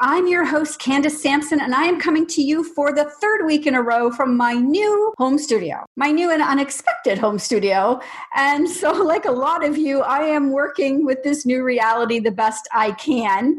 [0.00, 3.66] I'm your host, Candace Sampson, and I am coming to you for the third week
[3.66, 8.00] in a row from my new home studio, my new and unexpected home studio.
[8.34, 12.30] And so, like a lot of you, I am working with this new reality the
[12.30, 13.58] best I can.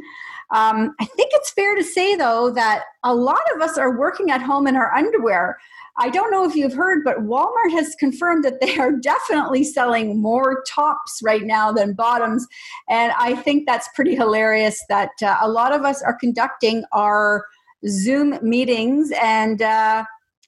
[0.52, 4.31] Um, I think it's fair to say, though, that a lot of us are working
[4.31, 5.59] at home in our underwear.
[6.02, 10.22] I don't know if you've heard, but Walmart has confirmed that they are definitely selling
[10.22, 12.48] more tops right now than bottoms.
[12.88, 17.45] And I think that's pretty hilarious that uh, a lot of us are conducting our
[17.85, 19.12] Zoom meetings.
[19.22, 20.05] And uh,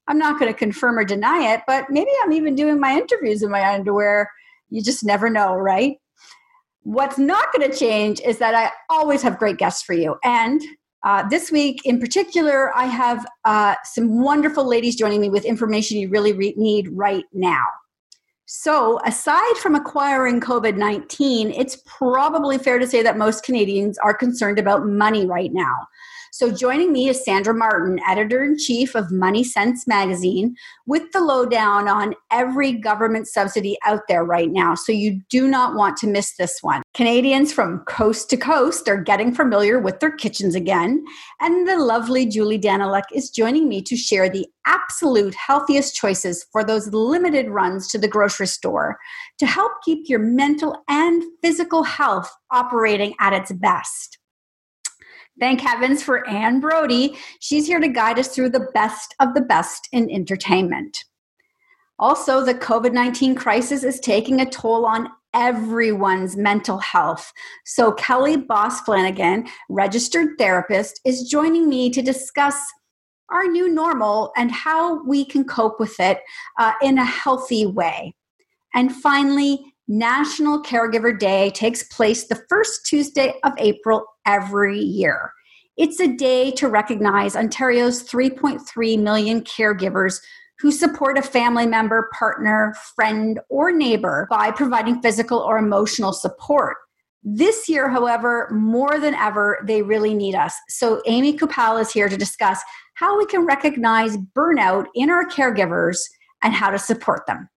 [0.07, 3.43] I'm not going to confirm or deny it, but maybe I'm even doing my interviews
[3.43, 4.31] in my underwear.
[4.69, 5.97] You just never know, right?
[6.83, 10.15] What's not going to change is that I always have great guests for you.
[10.23, 10.61] And
[11.03, 15.97] uh, this week, in particular, I have uh, some wonderful ladies joining me with information
[15.97, 17.65] you really re- need right now.
[18.45, 24.13] So, aside from acquiring COVID 19, it's probably fair to say that most Canadians are
[24.13, 25.87] concerned about money right now.
[26.33, 31.19] So, joining me is Sandra Martin, editor in chief of Money Sense magazine, with the
[31.19, 34.73] lowdown on every government subsidy out there right now.
[34.75, 36.83] So, you do not want to miss this one.
[36.93, 41.03] Canadians from coast to coast are getting familiar with their kitchens again.
[41.41, 46.63] And the lovely Julie Daniluk is joining me to share the absolute healthiest choices for
[46.63, 48.97] those limited runs to the grocery store
[49.37, 54.17] to help keep your mental and physical health operating at its best.
[55.41, 57.17] Thank heavens for Anne Brodie.
[57.39, 61.03] She's here to guide us through the best of the best in entertainment.
[61.97, 67.33] Also, the COVID 19 crisis is taking a toll on everyone's mental health.
[67.65, 72.59] So, Kelly Bos Flanagan, registered therapist, is joining me to discuss
[73.31, 76.19] our new normal and how we can cope with it
[76.59, 78.13] uh, in a healthy way.
[78.75, 85.33] And finally, National Caregiver Day takes place the first Tuesday of April every year.
[85.75, 90.21] It's a day to recognize Ontario's 3.3 million caregivers
[90.59, 96.77] who support a family member, partner, friend, or neighbor by providing physical or emotional support.
[97.21, 100.55] This year, however, more than ever, they really need us.
[100.69, 102.61] So, Amy Coupal is here to discuss
[102.93, 105.97] how we can recognize burnout in our caregivers
[106.41, 107.49] and how to support them.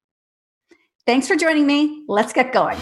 [1.06, 2.02] Thanks for joining me.
[2.08, 2.78] Let's get going.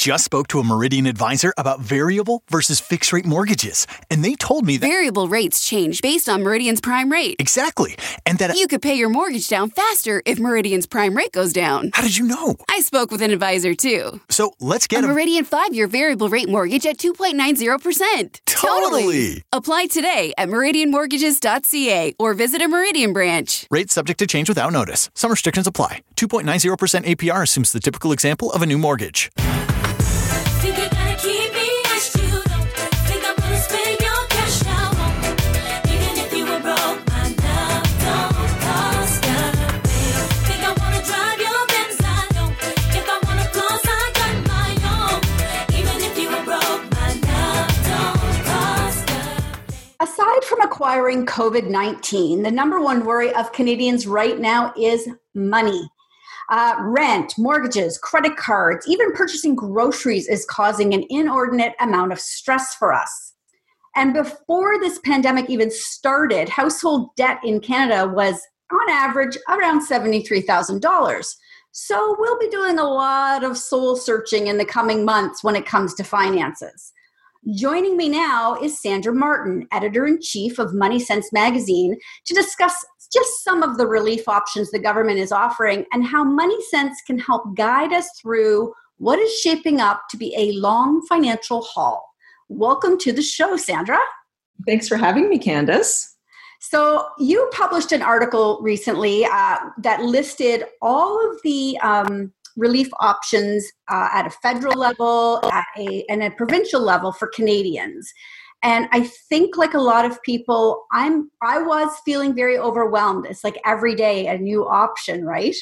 [0.00, 4.64] Just spoke to a Meridian advisor about variable versus fixed rate mortgages, and they told
[4.64, 7.36] me that variable rates change based on Meridian's prime rate.
[7.38, 7.96] Exactly.
[8.24, 11.90] And that you could pay your mortgage down faster if Meridian's prime rate goes down.
[11.92, 12.56] How did you know?
[12.70, 14.22] I spoke with an advisor too.
[14.30, 18.40] So let's get a, a Meridian 5 year variable rate mortgage at 2.90%.
[18.46, 19.02] Totally.
[19.02, 19.44] totally.
[19.52, 23.66] Apply today at meridianmortgages.ca or visit a Meridian branch.
[23.70, 25.10] Rates subject to change without notice.
[25.12, 26.00] Some restrictions apply.
[26.16, 29.30] 2.90% APR assumes the typical example of a new mortgage.
[50.02, 55.88] Aside from acquiring COVID 19, the number one worry of Canadians right now is money.
[56.50, 62.74] Uh, rent, mortgages, credit cards, even purchasing groceries is causing an inordinate amount of stress
[62.74, 63.34] for us.
[63.94, 68.40] And before this pandemic even started, household debt in Canada was
[68.72, 71.34] on average around $73,000.
[71.72, 75.66] So we'll be doing a lot of soul searching in the coming months when it
[75.66, 76.92] comes to finances.
[77.54, 81.96] Joining me now is Sandra Martin, editor in chief of Money Sense magazine,
[82.26, 82.74] to discuss
[83.12, 87.18] just some of the relief options the government is offering and how Money Sense can
[87.18, 92.06] help guide us through what is shaping up to be a long financial haul.
[92.48, 93.98] Welcome to the show, Sandra.
[94.66, 96.16] Thanks for having me, Candace.
[96.60, 103.66] So, you published an article recently uh, that listed all of the um, relief options
[103.88, 108.12] uh, at a federal level at a, and a provincial level for Canadians.
[108.62, 113.26] And I think, like a lot of people, I'm I was feeling very overwhelmed.
[113.26, 115.56] It's like every day a new option, right?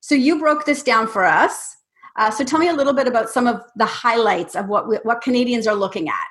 [0.00, 1.76] So you broke this down for us.
[2.16, 5.22] Uh, so tell me a little bit about some of the highlights of what what
[5.22, 6.26] Canadians are looking at.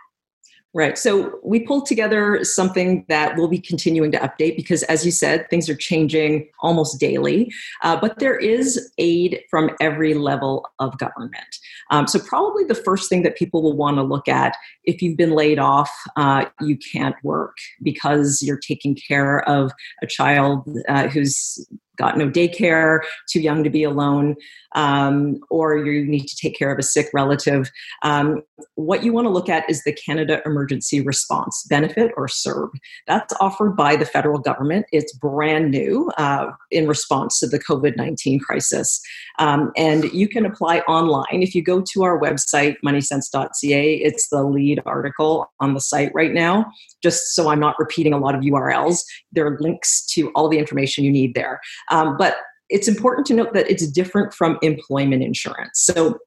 [0.73, 0.97] Right.
[0.97, 5.49] So we pulled together something that we'll be continuing to update because, as you said,
[5.49, 7.51] things are changing almost daily.
[7.81, 11.57] Uh, but there is aid from every level of government.
[11.89, 15.17] Um, so, probably the first thing that people will want to look at if you've
[15.17, 21.09] been laid off, uh, you can't work because you're taking care of a child uh,
[21.09, 21.67] who's
[21.97, 24.35] got no daycare, too young to be alone,
[24.75, 27.71] um, or you need to take care of a sick relative.
[28.03, 28.41] Um,
[28.75, 32.69] what you want to look at is the Canada Emergency Response Benefit, or CERB.
[33.07, 34.85] That's offered by the federal government.
[34.91, 39.01] It's brand new uh, in response to the COVID 19 crisis.
[39.39, 41.41] Um, and you can apply online.
[41.41, 46.33] If you go to our website, moneysense.ca, it's the lead article on the site right
[46.33, 46.71] now.
[47.01, 50.59] Just so I'm not repeating a lot of URLs, there are links to all the
[50.59, 51.59] information you need there.
[51.91, 52.37] Um, but
[52.69, 55.81] it's important to note that it's different from employment insurance.
[55.81, 56.17] So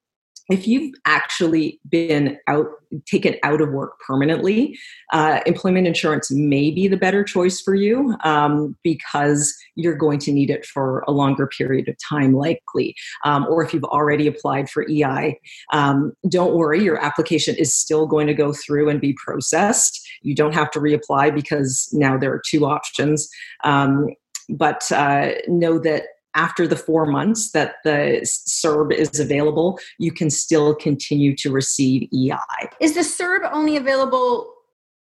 [0.51, 2.67] if you've actually been out
[3.07, 4.79] taken out of work permanently
[5.13, 10.33] uh, employment insurance may be the better choice for you um, because you're going to
[10.33, 12.95] need it for a longer period of time likely.
[13.25, 15.39] Um, or if you've already applied for ei
[15.73, 20.07] um, don't worry your application is still going to go through and be processed.
[20.23, 23.29] You don't have to reapply because now there are two options.
[23.65, 24.09] Um,
[24.49, 26.05] but uh, know that
[26.35, 32.09] after the four months that the CERB is available, you can still continue to receive
[32.13, 32.69] EI.
[32.81, 34.53] Is the CERB only available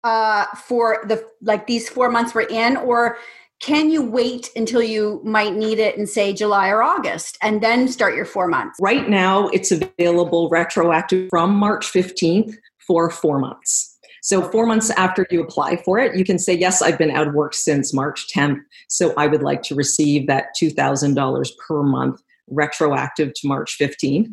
[0.04, 3.18] uh, for the like these four months we're in, or
[3.60, 7.88] can you wait until you might need it in say July or August and then
[7.88, 8.78] start your four months?
[8.80, 13.97] Right now, it's available retroactive from March 15th for four months.
[14.28, 17.30] So, four months after you apply for it, you can say, Yes, I've been out
[17.30, 18.60] of work since March 10th.
[18.90, 24.28] So, I would like to receive that $2,000 per month retroactive to March 15th.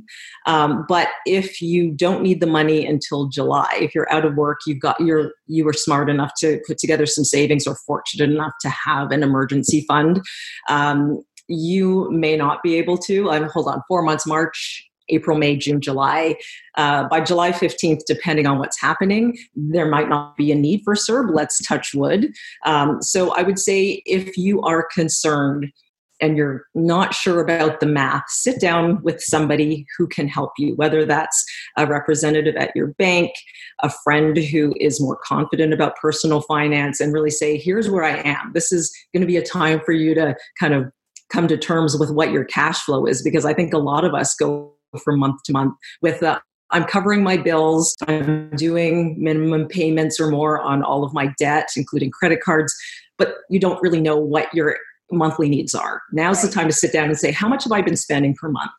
[0.48, 4.58] Um, but if you don't need the money until July, if you're out of work,
[4.66, 8.52] you've got you're you were smart enough to put together some savings or fortunate enough
[8.62, 10.20] to have an emergency fund.
[10.68, 13.30] Um, you may not be able to.
[13.30, 16.36] Um, hold on, four months, March, April, May, June, July.
[16.76, 20.94] Uh, by July 15th, depending on what's happening, there might not be a need for
[20.94, 21.34] CERB.
[21.34, 22.32] Let's touch wood.
[22.64, 25.72] Um, so I would say if you are concerned
[26.20, 30.74] and you're not sure about the math, sit down with somebody who can help you,
[30.76, 31.44] whether that's
[31.76, 33.32] a representative at your bank,
[33.82, 38.22] a friend who is more confident about personal finance, and really say, here's where I
[38.24, 38.52] am.
[38.54, 40.90] This is going to be a time for you to kind of
[41.30, 44.14] come to terms with what your cash flow is because I think a lot of
[44.14, 49.68] us go from month to month with uh, I'm covering my bills, I'm doing minimum
[49.68, 52.74] payments or more on all of my debt, including credit cards,
[53.16, 54.76] but you don't really know what your
[55.12, 56.02] monthly needs are.
[56.12, 58.48] Now's the time to sit down and say, how much have I been spending per
[58.48, 58.72] month?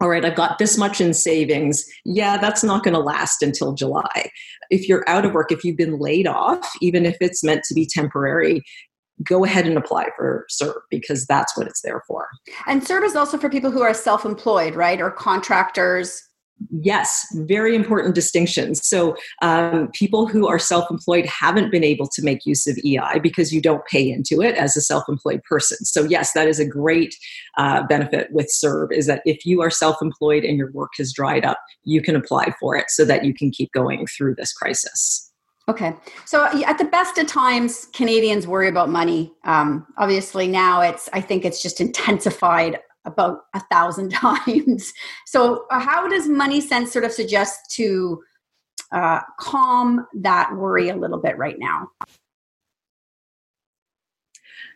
[0.00, 1.86] All right, I've got this much in savings.
[2.04, 4.30] Yeah, that's not going to last until July.
[4.68, 7.74] If you're out of work, if you've been laid off, even if it's meant to
[7.74, 8.62] be temporary,
[9.24, 12.28] go ahead and apply for CERB because that's what it's there for.
[12.66, 15.00] And CERB is also for people who are self employed, right?
[15.00, 16.22] Or contractors.
[16.70, 18.86] Yes, very important distinctions.
[18.88, 23.18] So, um, people who are self employed haven't been able to make use of EI
[23.22, 25.76] because you don't pay into it as a self employed person.
[25.84, 27.14] So, yes, that is a great
[27.58, 31.12] uh, benefit with CERB is that if you are self employed and your work has
[31.12, 34.54] dried up, you can apply for it so that you can keep going through this
[34.54, 35.25] crisis.
[35.68, 35.94] Okay.
[36.24, 39.32] So at the best of times, Canadians worry about money.
[39.44, 44.92] Um, obviously, now it's, I think it's just intensified about a thousand times.
[45.26, 48.22] So, uh, how does Money Sense sort of suggest to
[48.92, 51.88] uh, calm that worry a little bit right now?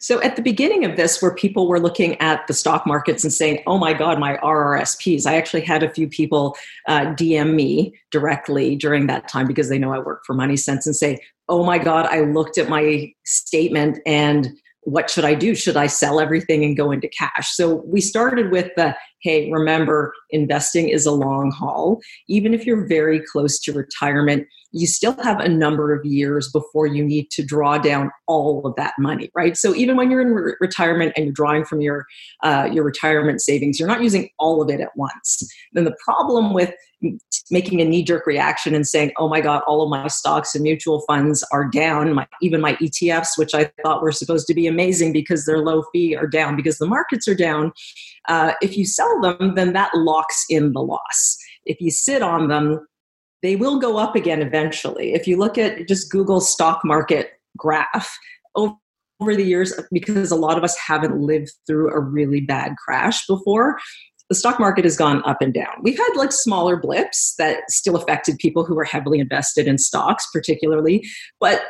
[0.00, 3.32] So at the beginning of this, where people were looking at the stock markets and
[3.32, 6.56] saying, "Oh my God, my RRSPs," I actually had a few people
[6.88, 10.86] uh, DM me directly during that time because they know I work for Money Sense
[10.86, 14.48] and say, "Oh my God, I looked at my statement and."
[14.82, 15.54] What should I do?
[15.54, 17.54] Should I sell everything and go into cash?
[17.54, 22.00] So we started with the hey, remember, investing is a long haul.
[22.28, 26.86] Even if you're very close to retirement, you still have a number of years before
[26.86, 29.56] you need to draw down all of that money, right?
[29.56, 32.06] So even when you're in re- retirement and you're drawing from your
[32.42, 35.42] uh, your retirement savings, you're not using all of it at once.
[35.72, 36.72] Then the problem with
[37.50, 40.62] making a knee jerk reaction and saying, "Oh my God, all of my stocks and
[40.62, 42.14] mutual funds are down.
[42.14, 45.82] My, even my ETFs, which I thought were supposed to be amazing because they're low
[45.92, 47.72] fee, are down because the markets are down."
[48.28, 51.36] Uh, if you sell them, then that locks in the loss.
[51.64, 52.86] If you sit on them,
[53.42, 55.14] they will go up again eventually.
[55.14, 58.18] If you look at just Google stock market graph
[58.54, 58.74] over,
[59.20, 63.26] over the years, because a lot of us haven't lived through a really bad crash
[63.26, 63.78] before,
[64.30, 65.74] the stock market has gone up and down.
[65.82, 70.26] We've had like smaller blips that still affected people who were heavily invested in stocks,
[70.32, 71.04] particularly,
[71.40, 71.64] but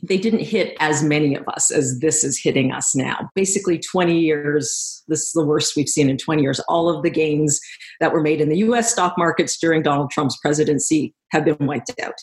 [0.00, 3.28] they didn't hit as many of us as this is hitting us now.
[3.34, 6.60] Basically, 20 years, this is the worst we've seen in 20 years.
[6.68, 7.60] All of the gains
[8.00, 11.92] that were made in the US stock markets during Donald Trump's presidency have been wiped
[12.00, 12.14] out.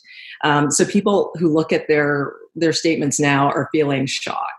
[0.45, 4.53] Um, so people who look at their, their statements now are feeling shock.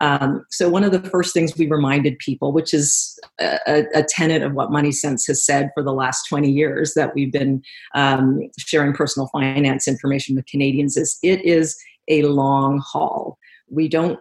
[0.00, 4.42] Um, so, one of the first things we reminded people, which is a, a, tenet
[4.42, 7.62] of what Money Sense has said for the last 20 years that we've been
[7.94, 11.76] um, sharing personal finance information with Canadians, is it is
[12.08, 13.38] a long haul.
[13.70, 14.18] We don't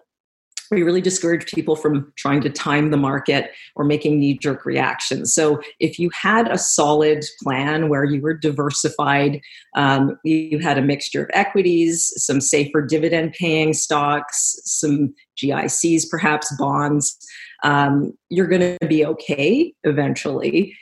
[0.74, 5.34] we really discourage people from trying to time the market or making knee jerk reactions.
[5.34, 9.42] So, if you had a solid plan where you were diversified,
[9.76, 16.54] um, you had a mixture of equities, some safer dividend paying stocks, some GICs, perhaps
[16.58, 17.18] bonds,
[17.64, 20.76] um, you're going to be okay eventually.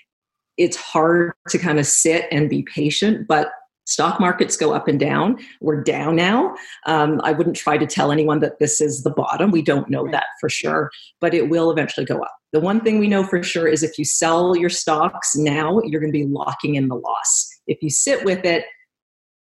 [0.57, 3.51] It's hard to kind of sit and be patient, but
[3.91, 5.37] stock markets go up and down.
[5.59, 6.55] We're down now.
[6.85, 9.51] Um, I wouldn't try to tell anyone that this is the bottom.
[9.51, 12.35] We don't know that for sure, but it will eventually go up.
[12.53, 16.01] The one thing we know for sure is if you sell your stocks now, you're
[16.01, 17.49] going to be locking in the loss.
[17.67, 18.65] If you sit with it,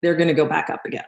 [0.02, 1.04] they're going to go back up again.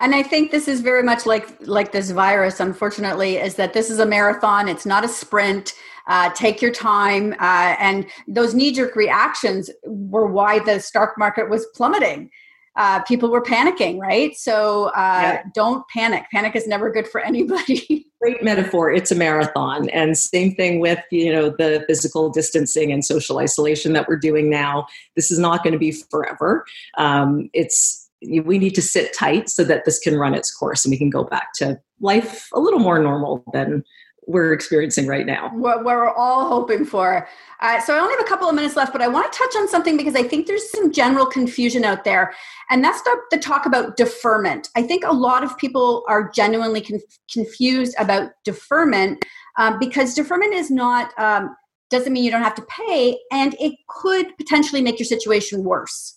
[0.00, 2.60] And I think this is very much like like this virus.
[2.60, 4.68] Unfortunately, is that this is a marathon.
[4.68, 5.74] It's not a sprint.
[6.06, 7.32] Uh, take your time.
[7.34, 12.30] Uh, and those knee jerk reactions were why the stock market was plummeting
[12.76, 14.36] uh, people were panicking, right?
[14.36, 15.42] So uh, yeah.
[15.54, 16.24] don't panic.
[16.32, 18.06] Panic is never good for anybody.
[18.20, 18.92] Great metaphor.
[18.92, 23.92] It's a marathon, and same thing with you know the physical distancing and social isolation
[23.94, 24.86] that we're doing now.
[25.16, 26.64] This is not going to be forever.
[26.98, 30.90] Um, it's we need to sit tight so that this can run its course and
[30.92, 33.82] we can go back to life a little more normal than
[34.26, 35.50] we're experiencing right now.
[35.54, 37.28] What we're all hoping for.
[37.60, 39.54] Uh, so I only have a couple of minutes left, but I want to touch
[39.56, 42.32] on something because I think there's some general confusion out there,
[42.70, 44.68] and that's the, the talk about deferment.
[44.76, 49.24] I think a lot of people are genuinely conf- confused about deferment
[49.58, 51.54] um, because deferment is not um,
[51.90, 56.16] doesn't mean you don't have to pay, and it could potentially make your situation worse.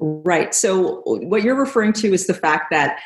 [0.00, 0.54] Right.
[0.54, 2.98] So, what you're referring to is the fact that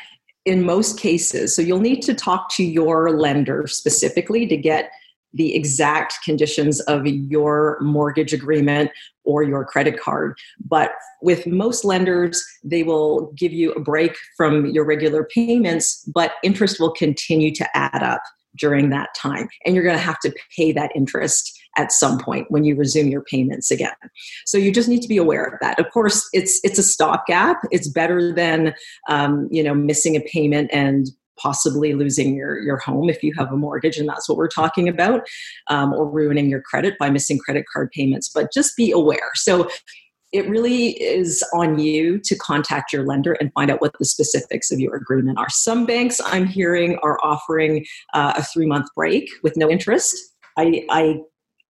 [0.47, 1.53] in most cases.
[1.53, 4.91] So you'll need to talk to your lender specifically to get
[5.33, 8.89] the exact conditions of your mortgage agreement
[9.25, 10.37] or your credit card.
[10.65, 16.35] But with most lenders, they will give you a break from your regular payments, but
[16.43, 18.21] interest will continue to add up
[18.57, 19.47] during that time.
[19.65, 23.07] And you're going to have to pay that interest at some point when you resume
[23.07, 23.93] your payments again.
[24.45, 25.79] So you just need to be aware of that.
[25.79, 27.57] Of course, it's it's a stopgap.
[27.71, 28.73] It's better than
[29.09, 33.51] um, you know missing a payment and possibly losing your, your home if you have
[33.51, 35.21] a mortgage and that's what we're talking about
[35.67, 39.69] um, or ruining your credit by missing credit card payments but just be aware so
[40.31, 44.71] it really is on you to contact your lender and find out what the specifics
[44.71, 45.49] of your agreement are.
[45.49, 50.17] Some banks I'm hearing are offering uh, a three month break with no interest.
[50.57, 51.21] I, I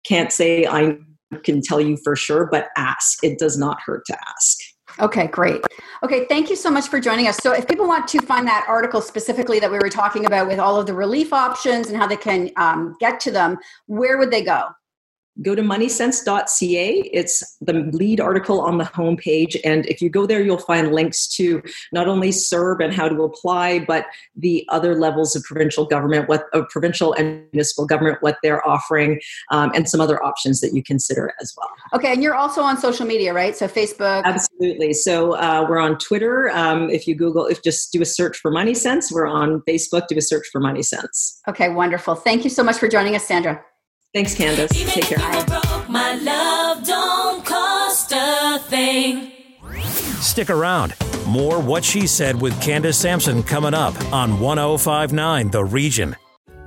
[0.07, 0.97] can't say I
[1.43, 3.23] can tell you for sure, but ask.
[3.23, 4.59] It does not hurt to ask.
[4.99, 5.61] Okay, great.
[6.03, 7.37] Okay, thank you so much for joining us.
[7.39, 10.59] So, if people want to find that article specifically that we were talking about with
[10.59, 14.31] all of the relief options and how they can um, get to them, where would
[14.31, 14.69] they go?
[15.43, 17.11] Go to moneysense.ca.
[17.13, 19.57] It's the lead article on the homepage.
[19.65, 21.63] And if you go there, you'll find links to
[21.93, 26.45] not only CERB and how to apply, but the other levels of provincial government, what
[26.53, 30.83] of provincial and municipal government, what they're offering, um, and some other options that you
[30.83, 31.69] consider as well.
[31.95, 33.57] Okay, and you're also on social media, right?
[33.57, 34.25] So Facebook.
[34.25, 34.93] Absolutely.
[34.93, 36.51] So uh, we're on Twitter.
[36.51, 40.07] Um, if you Google, if just do a search for Money Sense, we're on Facebook.
[40.09, 41.41] Do a search for Money Sense.
[41.49, 42.15] Okay, wonderful.
[42.15, 43.63] Thank you so much for joining us, Sandra.
[44.17, 44.75] Thanks, Candace.
[44.75, 45.45] Even Take care.
[45.45, 49.31] Broke, my love don't cost a thing.
[50.23, 50.95] Stick around.
[51.27, 56.17] More What She Said with Candace Sampson coming up on 1059 The Region.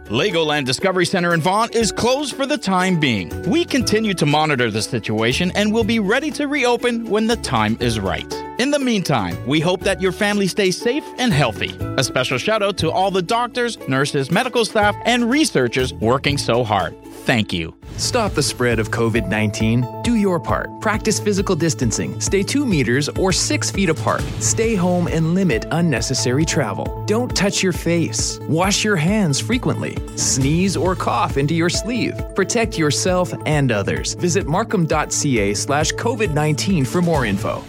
[0.09, 3.31] Legoland Discovery Center in Vaughan is closed for the time being.
[3.49, 7.77] We continue to monitor the situation and will be ready to reopen when the time
[7.79, 8.31] is right.
[8.59, 11.77] In the meantime, we hope that your family stays safe and healthy.
[11.97, 16.65] A special shout out to all the doctors, nurses, medical staff, and researchers working so
[16.65, 16.93] hard.
[17.23, 17.73] Thank you.
[17.95, 19.87] Stop the spread of COVID 19.
[20.03, 20.67] Do your part.
[20.81, 22.19] Practice physical distancing.
[22.19, 24.21] Stay two meters or six feet apart.
[24.39, 27.05] Stay home and limit unnecessary travel.
[27.05, 28.39] Don't touch your face.
[28.49, 29.95] Wash your hands frequently.
[30.17, 32.13] Sneeze or cough into your sleeve.
[32.35, 34.15] Protect yourself and others.
[34.15, 37.63] Visit markham.ca slash COVID 19 for more info.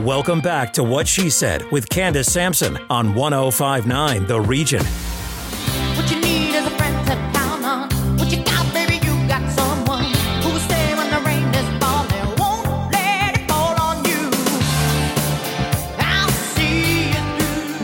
[0.00, 4.82] Welcome back to What She Said with Candace Sampson on 1059 The Region.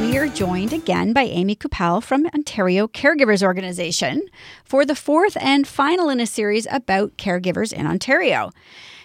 [0.00, 4.26] We are joined again by Amy Coupal from Ontario Caregivers Organization
[4.64, 8.50] for the fourth and final in a series about caregivers in Ontario.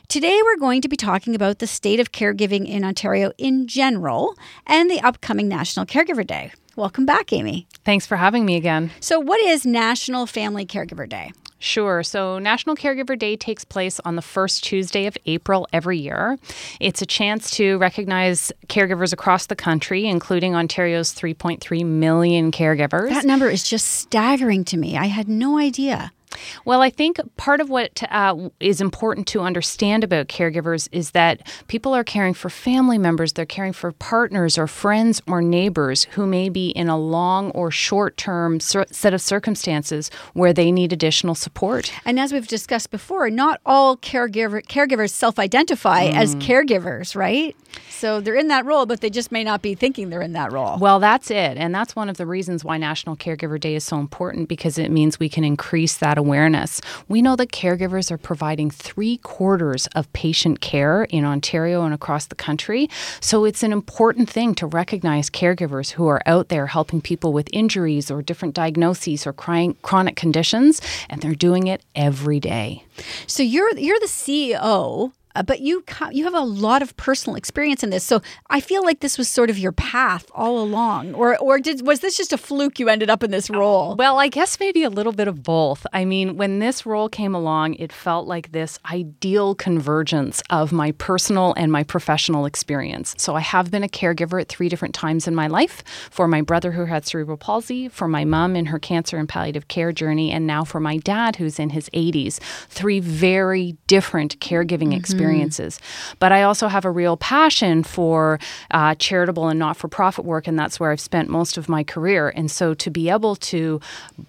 [0.08, 4.36] Today, we're going to be talking about the state of caregiving in Ontario in general
[4.68, 6.52] and the upcoming National Caregiver Day.
[6.76, 7.68] Welcome back, Amy.
[7.84, 8.92] Thanks for having me again.
[9.00, 11.34] So, what is National Family Caregiver Day?
[11.58, 12.04] Sure.
[12.04, 16.38] So, National Caregiver Day takes place on the first Tuesday of April every year.
[16.80, 23.10] It's a chance to recognize caregivers across the country, including Ontario's 3.3 million caregivers.
[23.10, 24.98] That number is just staggering to me.
[24.98, 26.12] I had no idea.
[26.66, 31.48] Well, I think part of what uh, is important to understand about caregivers is that
[31.68, 36.26] people are caring for family members, they're caring for partners or friends or neighbors who
[36.26, 41.36] may be in a long or short term set of circumstances where they need additional
[41.36, 41.92] support.
[42.06, 46.14] And as we've discussed before, not all caregiver, caregivers self identify mm.
[46.14, 47.56] as caregivers, right?
[47.90, 50.52] So they're in that role, but they just may not be thinking they're in that
[50.52, 50.78] role.
[50.78, 51.58] Well, that's it.
[51.58, 54.92] And that's one of the reasons why National Caregiver Day is so important because it
[54.92, 56.25] means we can increase that awareness.
[57.08, 62.26] We know that caregivers are providing three quarters of patient care in Ontario and across
[62.26, 62.90] the country.
[63.20, 67.48] So it's an important thing to recognize caregivers who are out there helping people with
[67.54, 72.84] injuries or different diagnoses or chronic conditions, and they're doing it every day.
[73.28, 77.84] So you're you're the CEO uh, but you you have a lot of personal experience
[77.84, 81.38] in this, so I feel like this was sort of your path all along, or
[81.38, 83.96] or did was this just a fluke you ended up in this role?
[83.96, 85.86] Well, I guess maybe a little bit of both.
[85.92, 90.94] I mean, when this role came along, it felt like this ideal convergence of my
[90.94, 93.16] personal and my professional experience.
[93.18, 96.42] So I have been a caregiver at three different times in my life for my
[96.42, 100.32] brother who had cerebral palsy, for my mom in her cancer and palliative care journey,
[100.32, 102.40] and now for my dad who's in his 80s.
[102.70, 104.94] Three very different caregiving mm-hmm.
[104.94, 105.78] experiences experiences.
[105.78, 106.16] Mm.
[106.20, 108.40] But I also have a real passion for
[108.72, 111.84] uh, charitable and not for profit work, and that's where I've spent most of my
[111.84, 112.30] career.
[112.30, 113.80] And so to be able to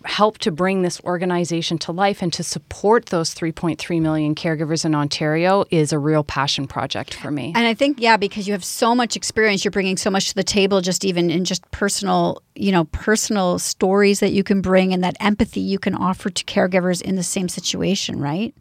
[0.05, 4.95] help to bring this organization to life and to support those 3.3 million caregivers in
[4.95, 7.53] Ontario is a real passion project for me.
[7.55, 10.35] And I think, yeah, because you have so much experience, you're bringing so much to
[10.35, 14.93] the table, just even in just personal, you know, personal stories that you can bring
[14.93, 18.55] and that empathy you can offer to caregivers in the same situation, right?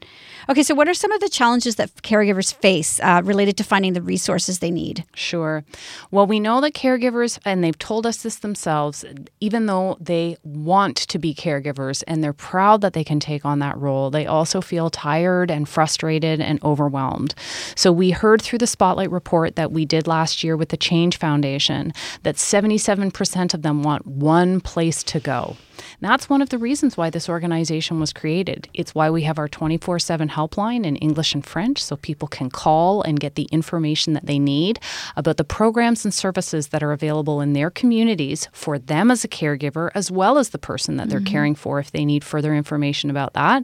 [0.48, 3.94] Okay, so what are some of the challenges that caregivers face uh, related to finding
[3.94, 5.04] the resources they need?
[5.14, 5.64] Sure.
[6.12, 9.06] Well, we know that caregivers, and they've told us this themselves,
[9.40, 13.60] even though they want to be caregivers and they're proud that they can take on
[13.60, 17.36] that role, they also feel tired and frustrated and overwhelmed.
[17.76, 21.18] So we heard through the Spotlight report that we did last year with the Change
[21.18, 25.58] Foundation that 77% of them want one place to go.
[26.02, 28.70] That's one of the reasons why this organization was created.
[28.74, 32.50] It's why we have our 24 7 helpline in English and French so people can
[32.50, 34.80] call and get the information that they need
[35.16, 39.28] about the programs and services that are available in their communities for them as a
[39.28, 41.32] caregiver, as well as the person that they're mm-hmm.
[41.32, 43.64] caring for if they need further information about that.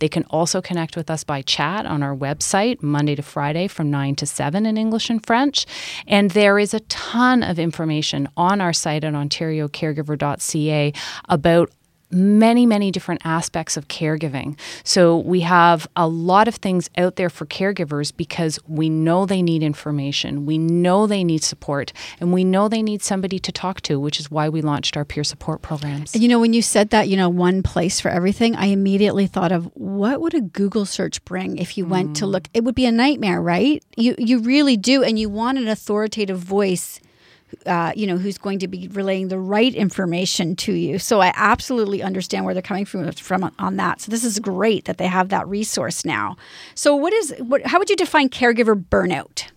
[0.00, 3.90] They can also connect with us by chat on our website Monday to Friday from
[3.90, 5.66] 9 to 7 in English and French.
[6.06, 10.92] And there is a ton of information on our site at ontariocaregiver.ca
[11.28, 11.70] about
[12.12, 14.58] many, many different aspects of caregiving.
[14.84, 19.42] So we have a lot of things out there for caregivers because we know they
[19.42, 23.80] need information, we know they need support, and we know they need somebody to talk
[23.82, 26.14] to, which is why we launched our peer support programs.
[26.14, 29.26] And you know, when you said that, you know, one place for everything, I immediately
[29.26, 32.14] thought of what would a Google search bring if you went mm.
[32.16, 32.48] to look?
[32.54, 33.82] It would be a nightmare, right?
[33.96, 37.00] You you really do, and you want an authoritative voice
[37.66, 40.98] uh, you know, who's going to be relaying the right information to you.
[40.98, 44.00] So I absolutely understand where they're coming from, from on that.
[44.00, 46.36] So this is great that they have that resource now.
[46.74, 47.64] So what is what?
[47.66, 49.48] How would you define caregiver burnout?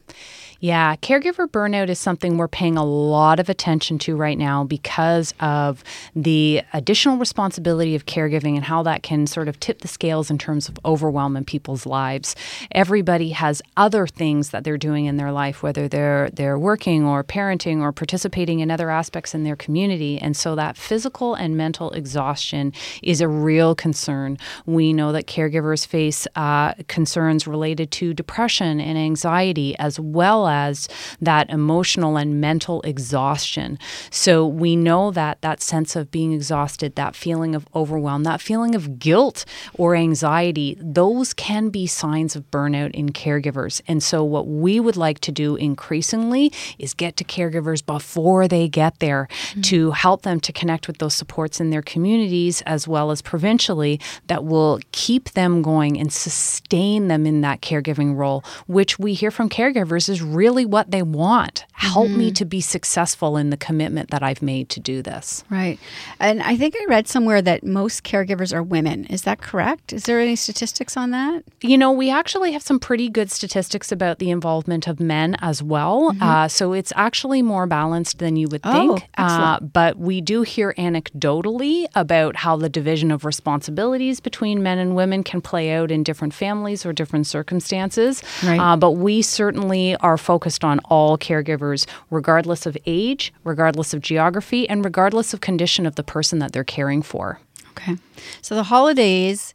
[0.65, 5.31] Yeah, caregiver burnout is something we're paying a lot of attention to right now because
[5.39, 5.83] of
[6.15, 10.39] the additional responsibility of caregiving and how that can sort of tip the scales in
[10.39, 12.35] terms of overwhelm in people's lives.
[12.71, 17.23] Everybody has other things that they're doing in their life, whether they're they're working or
[17.23, 21.91] parenting or participating in other aspects in their community, and so that physical and mental
[21.91, 22.73] exhaustion
[23.03, 24.39] is a real concern.
[24.65, 30.54] We know that caregivers face uh, concerns related to depression and anxiety as well as
[30.55, 30.87] as
[31.21, 33.77] that emotional and mental exhaustion.
[34.09, 38.73] So we know that that sense of being exhausted, that feeling of overwhelm, that feeling
[38.75, 43.81] of guilt or anxiety, those can be signs of burnout in caregivers.
[43.87, 48.67] And so what we would like to do increasingly is get to caregivers before they
[48.67, 49.61] get there mm-hmm.
[49.61, 53.99] to help them to connect with those supports in their communities as well as provincially
[54.27, 59.31] that will keep them going and sustain them in that caregiving role, which we hear
[59.31, 61.65] from caregivers is really really what they want.
[61.73, 65.43] Help me to be successful in the commitment that I've made to do this.
[65.49, 65.77] Right.
[66.19, 69.05] And I think I read somewhere that most caregivers are women.
[69.05, 69.93] Is that correct?
[69.93, 71.43] Is there any statistics on that?
[71.61, 75.61] You know, we actually have some pretty good statistics about the involvement of men as
[75.63, 76.15] well.
[76.21, 79.09] Uh, so it's actually more balanced than you would Oh, think.
[79.17, 84.95] Uh, but we do hear anecdotally about how the division of responsibilities between men and
[84.95, 88.23] women can play out in different families or different circumstances.
[88.43, 88.59] Right.
[88.59, 94.67] Uh, but we certainly are focused on all caregivers, regardless of age, regardless of geography,
[94.67, 97.39] and regardless of condition of the person that they're caring for.
[97.71, 97.95] Okay.
[98.41, 99.53] So the holidays,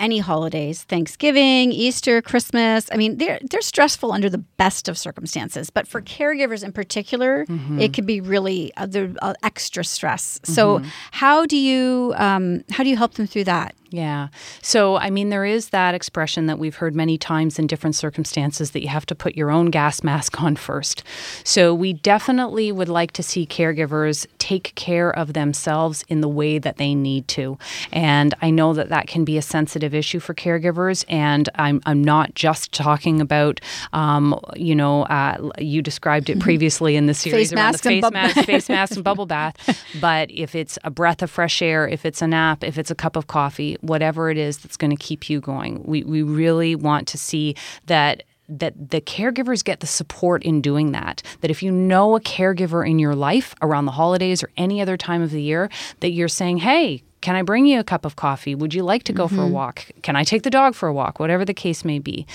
[0.00, 5.70] any holidays, Thanksgiving, Easter, Christmas, I mean, they're they're stressful under the best of circumstances,
[5.70, 7.44] but for caregivers in particular,
[7.80, 10.40] it could be really the uh, extra stress.
[10.44, 13.74] So how do you um, how do you help them through that?
[13.90, 14.28] Yeah.
[14.60, 18.72] So, I mean, there is that expression that we've heard many times in different circumstances
[18.72, 21.02] that you have to put your own gas mask on first.
[21.44, 26.58] So, we definitely would like to see caregivers take care of themselves in the way
[26.58, 27.58] that they need to.
[27.92, 31.04] And I know that that can be a sensitive issue for caregivers.
[31.08, 33.60] And I'm, I'm not just talking about,
[33.92, 37.88] um, you know, uh, you described it previously in the series Face around mask the
[37.88, 39.56] face mask, face mask, and bubble bath.
[40.00, 42.94] But if it's a breath of fresh air, if it's a nap, if it's a
[42.94, 46.74] cup of coffee, whatever it is that's going to keep you going, we, we really
[46.74, 47.54] want to see
[47.86, 51.22] that that the caregivers get the support in doing that.
[51.42, 54.96] That if you know a caregiver in your life around the holidays or any other
[54.96, 55.68] time of the year,
[56.00, 58.54] that you're saying, hey, can I bring you a cup of coffee?
[58.54, 59.86] Would you like to go for a walk?
[60.02, 61.18] Can I take the dog for a walk?
[61.18, 62.26] Whatever the case may be.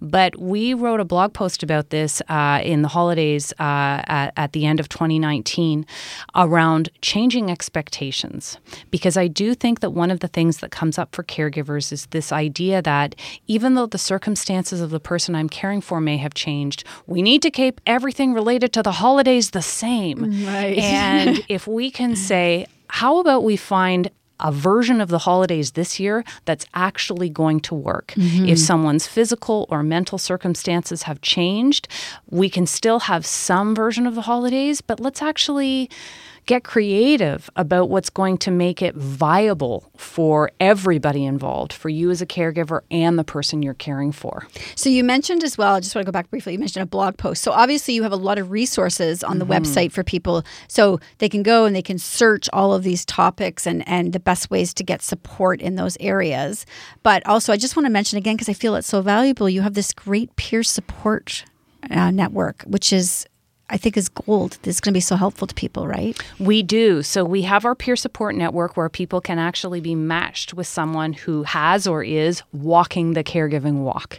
[0.00, 4.52] But we wrote a blog post about this uh, in the holidays uh, at, at
[4.52, 5.84] the end of 2019
[6.34, 8.58] around changing expectations.
[8.90, 12.06] Because I do think that one of the things that comes up for caregivers is
[12.06, 13.14] this idea that
[13.46, 17.42] even though the circumstances of the person I'm caring for may have changed, we need
[17.42, 20.46] to keep everything related to the holidays the same.
[20.46, 20.78] Right.
[20.78, 26.00] And if we can say, how about we find a version of the holidays this
[26.00, 28.14] year that's actually going to work.
[28.16, 28.46] Mm-hmm.
[28.46, 31.88] If someone's physical or mental circumstances have changed,
[32.28, 35.90] we can still have some version of the holidays, but let's actually
[36.46, 42.20] get creative about what's going to make it viable for everybody involved, for you as
[42.20, 44.46] a caregiver and the person you're caring for.
[44.74, 46.86] So you mentioned as well, I just want to go back briefly, you mentioned a
[46.86, 47.42] blog post.
[47.42, 51.28] So obviously you have a lot of resources on the website for people so they
[51.28, 54.74] can go and they can search all of these topics and and the best ways
[54.74, 56.66] to get support in those areas.
[57.02, 59.62] But also I just want to mention again because I feel it's so valuable, you
[59.62, 61.44] have this great peer support
[61.90, 63.26] uh, network which is
[63.70, 64.58] I think is gold.
[64.62, 66.20] That's going to be so helpful to people, right?
[66.38, 67.02] We do.
[67.02, 71.12] So we have our peer support network where people can actually be matched with someone
[71.12, 74.18] who has or is walking the caregiving walk.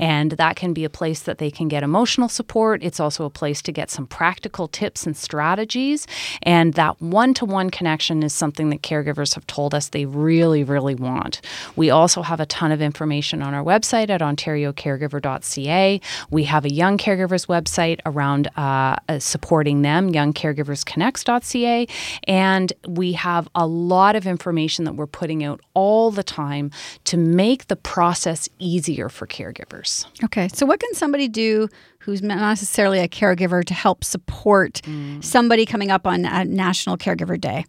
[0.00, 2.82] And that can be a place that they can get emotional support.
[2.82, 6.06] It's also a place to get some practical tips and strategies.
[6.42, 10.62] And that one to one connection is something that caregivers have told us they really,
[10.62, 11.40] really want.
[11.74, 16.00] We also have a ton of information on our website at ontariocaregiver.ca.
[16.30, 21.86] We have a young caregivers website around uh, uh, supporting them, youngcaregiversconnects.ca.
[22.24, 26.70] And we have a lot of information that we're putting out all the time
[27.04, 30.06] to make the process easier for caregivers.
[30.24, 30.48] Okay.
[30.48, 34.80] So, what can somebody do who's not necessarily a caregiver to help support
[35.20, 37.64] somebody coming up on National Caregiver Day?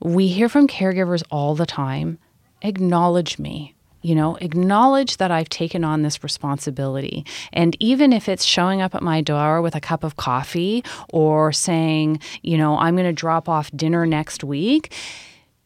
[0.00, 2.18] We hear from caregivers all the time
[2.62, 3.74] acknowledge me.
[4.00, 7.26] You know, acknowledge that I've taken on this responsibility.
[7.52, 11.52] And even if it's showing up at my door with a cup of coffee or
[11.52, 14.92] saying, you know, I'm going to drop off dinner next week,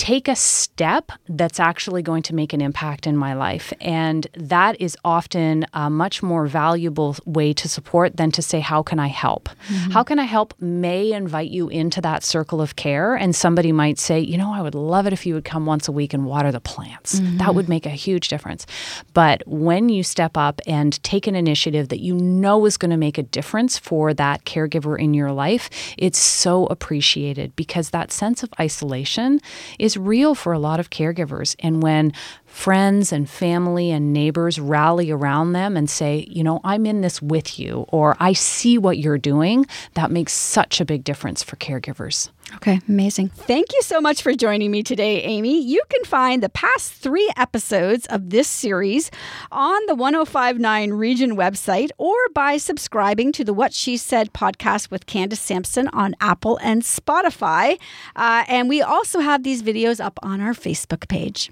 [0.03, 3.73] take a step that's actually going to make an impact in my life.
[3.81, 8.83] And that is often a much more valuable way to support than to say, How
[8.83, 9.49] can I help?
[9.69, 9.93] Mm-hmm.
[9.93, 13.15] How can I help may invite you into that circle of care.
[13.15, 15.87] And somebody might say, You know, I would love it if you would come once
[15.87, 17.21] a week and water the plants.
[17.21, 17.37] Mm-hmm.
[17.37, 18.67] That would make a huge difference.
[19.15, 22.97] But when you step up and take an initiative that you know is going to
[22.97, 28.43] make a difference for that caregiver in your life, it's so appreciated because that sense
[28.43, 29.41] of isolation
[29.79, 31.55] is real for a lot of caregivers.
[31.61, 32.13] And when
[32.53, 37.21] friends and family and neighbors rally around them and say, you know, I'm in this
[37.21, 41.57] with you, or I see what you're doing, that makes such a big difference for
[41.57, 42.29] caregivers.
[42.57, 43.31] Okay, amazing.
[43.31, 45.63] Thank you so much for joining me today, Amy.
[45.63, 49.11] You can find the past three episodes of this series
[49.51, 55.07] on the 1059 Region website or by subscribing to the What She Said podcast with
[55.07, 57.79] Candace Sampson on Apple and Spotify.
[58.15, 61.51] Uh, and we also have these videos up on our Facebook page.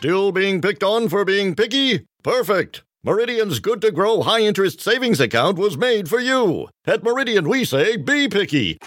[0.00, 2.06] Still being picked on for being picky?
[2.22, 2.82] Perfect.
[3.04, 6.68] Meridian's good to grow high interest savings account was made for you.
[6.86, 8.78] At Meridian, we say be picky.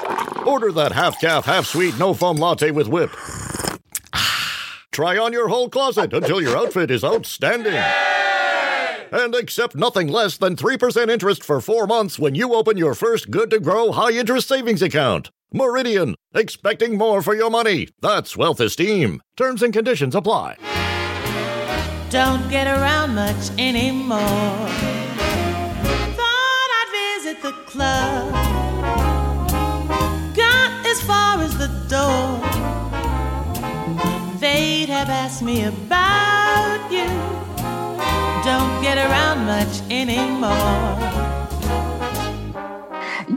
[0.43, 3.11] Order that half caf, half sweet, no foam latte with whip.
[4.91, 7.79] Try on your whole closet until your outfit is outstanding.
[9.11, 13.29] And accept nothing less than 3% interest for four months when you open your first
[13.29, 15.29] good to grow high interest savings account.
[15.53, 17.89] Meridian, expecting more for your money.
[18.01, 19.21] That's wealth esteem.
[19.37, 20.57] Terms and conditions apply.
[22.13, 24.19] Don't get around much anymore.
[26.19, 26.89] Thought I'd
[27.23, 28.31] visit the club.
[30.35, 32.39] Got as far as the door.
[34.39, 37.07] They'd have asked me about you.
[38.43, 40.99] Don't get around much anymore.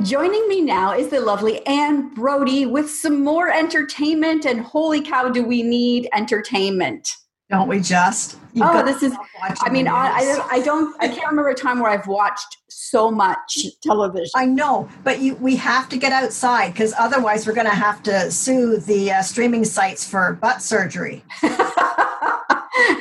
[0.02, 4.44] Joining me now is the lovely Anne Brodie with some more entertainment.
[4.44, 7.16] And holy cow, do we need entertainment!
[7.48, 8.38] Don't we just?
[8.54, 9.14] You've oh, this is.
[9.40, 10.96] I mean, I, I, I don't.
[11.00, 14.32] I can't remember a time where I've watched so much television.
[14.34, 18.02] I know, but you, we have to get outside because otherwise we're going to have
[18.04, 21.22] to sue the uh, streaming sites for butt surgery.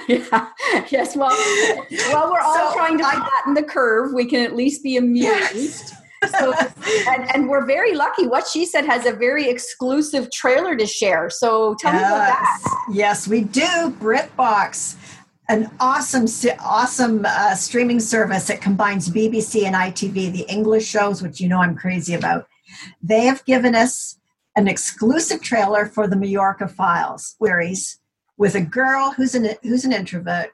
[0.08, 0.50] yeah.
[0.90, 1.16] Yes.
[1.16, 1.36] Well,
[2.12, 5.56] while we're all so trying to flatten the curve, we can at least be amused.
[5.56, 6.54] Yes so,
[7.08, 8.28] and, and, we're very lucky.
[8.28, 11.30] What she said has a very exclusive trailer to share.
[11.30, 12.02] So tell yes.
[12.02, 12.86] me about that.
[12.92, 13.96] Yes, we do.
[14.00, 14.96] BritBox,
[15.50, 16.26] an awesome,
[16.60, 21.62] awesome uh, streaming service that combines BBC and ITV, the English shows, which you know
[21.62, 22.48] I'm crazy about.
[23.02, 24.20] They have given us
[24.56, 28.00] an exclusive trailer for the Majorca Files series
[28.38, 30.52] with a girl who's an who's an introvert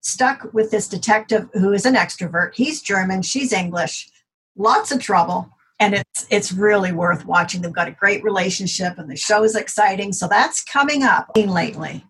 [0.00, 2.54] stuck with this detective who is an extrovert.
[2.54, 4.08] He's German, she's English
[4.56, 7.60] lots of trouble and it's it's really worth watching.
[7.60, 12.04] They've got a great relationship and the show is exciting so that's coming up lately.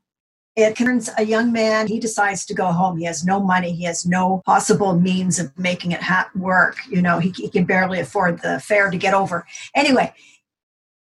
[0.54, 2.96] It turns a young man he decides to go home.
[2.96, 3.72] He has no money.
[3.72, 7.64] He has no possible means of making it ha- work you know he, he can
[7.64, 9.46] barely afford the fare to get over.
[9.74, 10.12] Anyway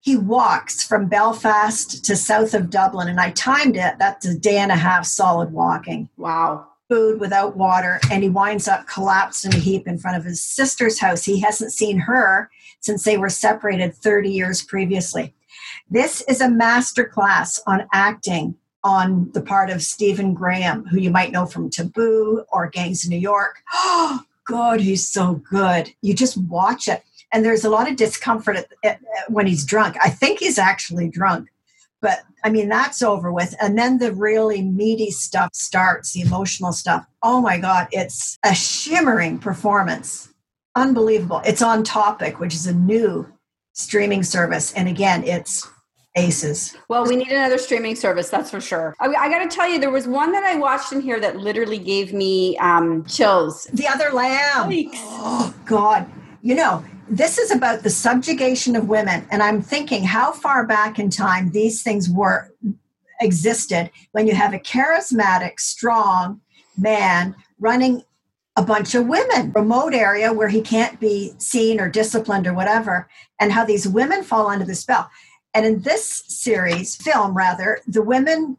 [0.05, 4.59] he walks from belfast to south of dublin and i timed it that's a day
[4.59, 6.09] and a half solid walking.
[6.16, 10.24] Wow food without water, and he winds up collapsed in a heap in front of
[10.24, 11.24] his sister's house.
[11.24, 12.50] He hasn't seen her
[12.81, 15.33] since they were separated 30 years previously.
[15.90, 21.11] This is a master class on acting on the part of Stephen Graham, who you
[21.11, 23.62] might know from Taboo or Gangs of New York.
[23.72, 25.94] Oh, God, he's so good.
[26.02, 27.02] You just watch it.
[27.33, 29.96] And there's a lot of discomfort at, at, when he's drunk.
[30.02, 31.48] I think he's actually drunk
[32.02, 33.54] but I mean, that's over with.
[33.62, 37.06] And then the really meaty stuff starts, the emotional stuff.
[37.22, 40.34] Oh my God, it's a shimmering performance.
[40.74, 41.40] Unbelievable.
[41.46, 43.26] It's on Topic, which is a new
[43.72, 44.72] streaming service.
[44.74, 45.68] And again, it's
[46.16, 46.76] aces.
[46.88, 48.94] Well, we need another streaming service, that's for sure.
[49.00, 51.36] I, I got to tell you, there was one that I watched in here that
[51.36, 53.64] literally gave me um, chills.
[53.72, 54.70] The Other Lamb.
[54.94, 56.10] Oh, God.
[56.42, 60.98] You know, this is about the subjugation of women and i'm thinking how far back
[60.98, 62.52] in time these things were
[63.20, 66.40] existed when you have a charismatic strong
[66.76, 68.02] man running
[68.56, 73.08] a bunch of women remote area where he can't be seen or disciplined or whatever
[73.40, 75.10] and how these women fall under the spell.
[75.54, 78.56] And in this series film rather the women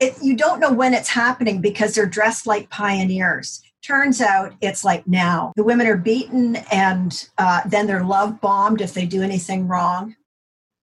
[0.00, 4.84] it, you don't know when it's happening because they're dressed like pioneers Turns out it's
[4.84, 5.54] like now.
[5.56, 10.14] The women are beaten and uh, then they're love bombed if they do anything wrong.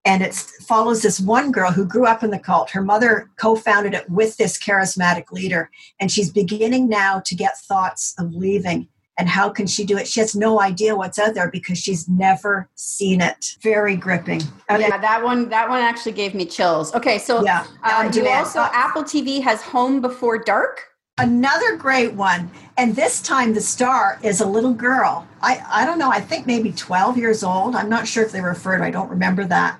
[0.05, 2.69] And it follows this one girl who grew up in the cult.
[2.69, 5.69] Her mother co founded it with this charismatic leader.
[5.99, 8.87] And she's beginning now to get thoughts of leaving.
[9.17, 10.07] And how can she do it?
[10.07, 13.57] She has no idea what's out there because she's never seen it.
[13.61, 14.41] Very gripping.
[14.69, 14.87] Okay.
[14.87, 15.49] Yeah, that one.
[15.49, 16.95] That one actually gave me chills.
[16.95, 20.92] Okay, so yeah, uh, you also Apple TV has Home Before Dark.
[21.19, 22.49] Another great one.
[22.76, 25.28] And this time the star is a little girl.
[25.41, 27.76] I, I don't know, I think maybe 12 years old.
[27.76, 29.80] I'm not sure if they referred, I don't remember that.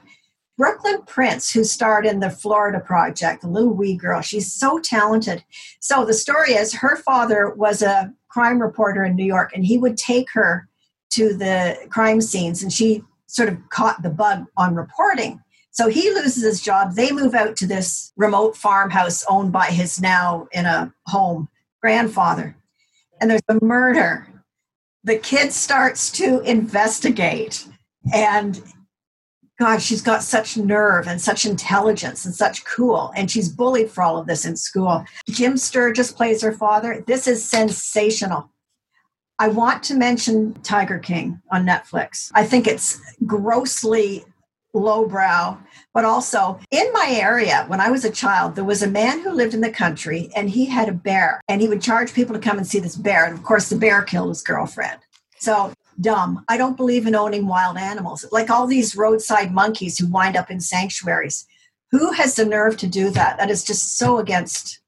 [0.56, 4.22] Brooklyn Prince, who starred in the Florida Project, a little wee girl.
[4.22, 5.44] She's so talented.
[5.80, 9.80] So the story is her father was a crime reporter in New York, and he
[9.80, 10.70] would take her
[11.12, 15.43] to the crime scenes, and she sort of caught the bug on reporting.
[15.74, 16.94] So he loses his job.
[16.94, 21.50] They move out to this remote farmhouse owned by his now in a home
[21.82, 22.56] grandfather.
[23.20, 24.28] And there's a murder.
[25.04, 27.68] The kid starts to investigate.
[28.14, 28.62] And
[29.60, 33.12] God, she's got such nerve and such intelligence and such cool.
[33.16, 35.04] And she's bullied for all of this in school.
[35.28, 37.04] Jim Sturgess plays her father.
[37.08, 38.52] This is sensational.
[39.40, 42.32] I want to mention Tiger King on Netflix.
[42.36, 44.24] I think it's grossly
[44.74, 45.58] lowbrow,
[45.94, 49.32] but also in my area, when I was a child, there was a man who
[49.32, 52.42] lived in the country and he had a bear and he would charge people to
[52.42, 53.26] come and see this bear.
[53.26, 55.00] And of course, the bear killed his girlfriend.
[55.38, 56.44] So dumb.
[56.48, 58.26] I don't believe in owning wild animals.
[58.32, 61.46] Like all these roadside monkeys who wind up in sanctuaries.
[61.92, 63.38] Who has the nerve to do that?
[63.38, 64.80] That is just so against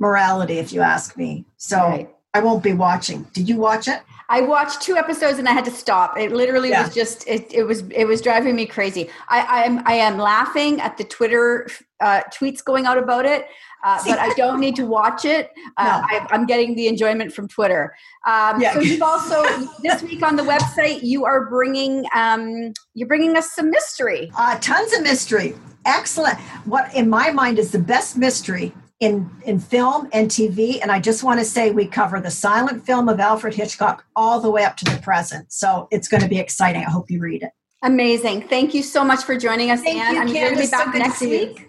[0.00, 1.44] morality, if you ask me.
[1.56, 2.14] So right.
[2.34, 3.22] I won't be watching.
[3.32, 4.02] Did you watch it?
[4.28, 6.18] I watched two episodes and I had to stop.
[6.18, 6.84] It literally yeah.
[6.84, 9.10] was just it, it was it was driving me crazy.
[9.28, 11.68] I, I am I am laughing at the Twitter
[12.00, 13.46] uh, tweets going out about it,
[13.84, 15.50] uh, but I don't need to watch it.
[15.76, 16.18] Uh, no.
[16.30, 17.94] I, am getting the enjoyment from Twitter.
[18.26, 18.72] Um, yeah.
[18.74, 19.44] So you've also
[19.82, 24.30] this week on the website you are bringing um, you're bringing us some mystery.
[24.36, 25.54] Uh, tons of mystery.
[25.84, 26.38] Excellent.
[26.64, 28.72] What in my mind is the best mystery
[29.04, 30.80] in, in film and TV.
[30.80, 34.40] And I just want to say we cover the silent film of Alfred Hitchcock all
[34.40, 35.52] the way up to the present.
[35.52, 36.82] So it's going to be exciting.
[36.82, 37.50] I hope you read it.
[37.82, 38.48] Amazing.
[38.48, 40.14] Thank you so much for joining us, Thank Anne.
[40.14, 41.68] You, I'm going to be back so next week.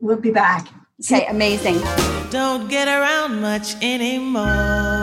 [0.00, 0.66] We'll be back.
[1.04, 1.78] Okay, amazing.
[2.30, 5.01] Don't get around much anymore.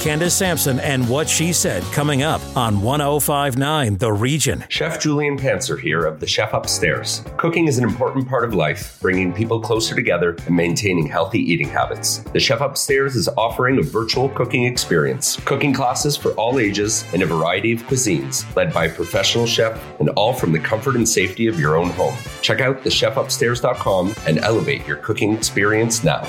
[0.00, 4.64] Candace Sampson and what she said coming up on 1059 The Region.
[4.68, 7.24] Chef Julian Pantzer here of the Chef Upstairs.
[7.36, 11.68] Cooking is an important part of life, bringing people closer together and maintaining healthy eating
[11.68, 12.18] habits.
[12.32, 17.22] The Chef Upstairs is offering a virtual cooking experience, cooking classes for all ages in
[17.22, 21.08] a variety of cuisines, led by a professional chef, and all from the comfort and
[21.08, 22.14] safety of your own home.
[22.40, 26.22] Check out thechefupstairs.com and elevate your cooking experience now.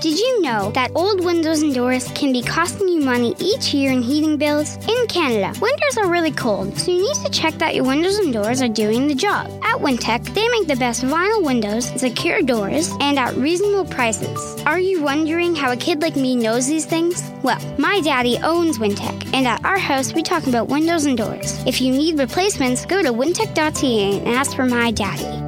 [0.00, 3.90] Did you know that old windows and doors can be costing you money each year
[3.90, 4.76] in heating bills?
[4.86, 8.32] In Canada, winters are really cold, so you need to check that your windows and
[8.32, 9.50] doors are doing the job.
[9.62, 14.62] At Wintec, they make the best vinyl windows, secure doors, and at reasonable prices.
[14.66, 17.22] Are you wondering how a kid like me knows these things?
[17.42, 21.62] Well, my daddy owns Wintec, and at our house we talk about windows and doors.
[21.66, 25.43] If you need replacements, go to wintec.ca and ask for my daddy.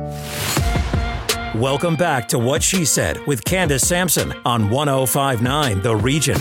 [1.61, 6.37] Welcome back to What She Said with Candace Sampson on 1059 The Region.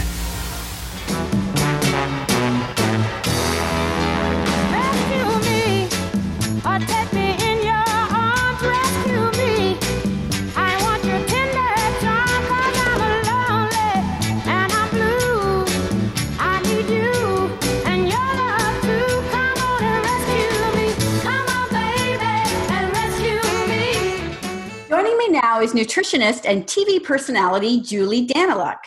[25.73, 28.77] Nutritionist and TV personality Julie Daniluk.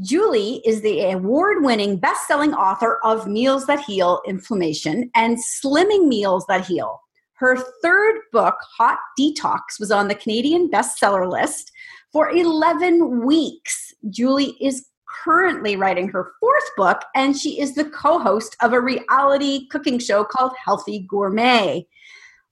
[0.00, 6.06] Julie is the award winning best selling author of Meals That Heal Inflammation and Slimming
[6.06, 7.00] Meals That Heal.
[7.34, 11.72] Her third book, Hot Detox, was on the Canadian bestseller list
[12.12, 13.92] for 11 weeks.
[14.08, 14.86] Julie is
[15.24, 19.98] currently writing her fourth book, and she is the co host of a reality cooking
[19.98, 21.86] show called Healthy Gourmet.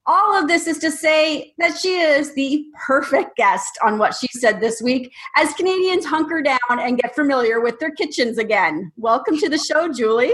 [0.08, 4.28] All of this is to say that she is the perfect guest on what she
[4.28, 8.92] said this week as Canadians hunker down and get familiar with their kitchens again.
[8.96, 10.32] Welcome to the show, Julie.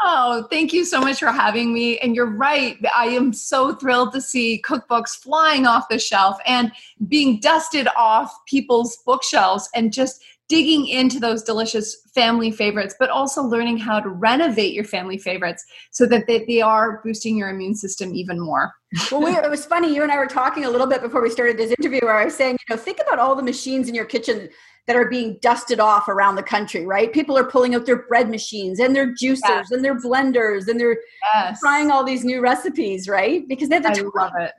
[0.00, 1.98] Oh, thank you so much for having me.
[2.00, 2.76] And you're right.
[2.96, 6.72] I am so thrilled to see cookbooks flying off the shelf and
[7.06, 10.20] being dusted off people's bookshelves and just
[10.52, 15.64] digging into those delicious family favorites, but also learning how to renovate your family favorites
[15.90, 18.70] so that they, they are boosting your immune system even more.
[19.10, 19.94] well, we, it was funny.
[19.94, 22.26] You and I were talking a little bit before we started this interview where I
[22.26, 24.50] was saying, you know, think about all the machines in your kitchen
[24.86, 27.10] that are being dusted off around the country, right?
[27.14, 29.70] People are pulling out their bread machines and their juicers yes.
[29.70, 30.98] and their blenders and they're
[31.34, 31.60] yes.
[31.60, 33.48] trying all these new recipes, right?
[33.48, 34.10] Because they have the I time.
[34.14, 34.52] love it.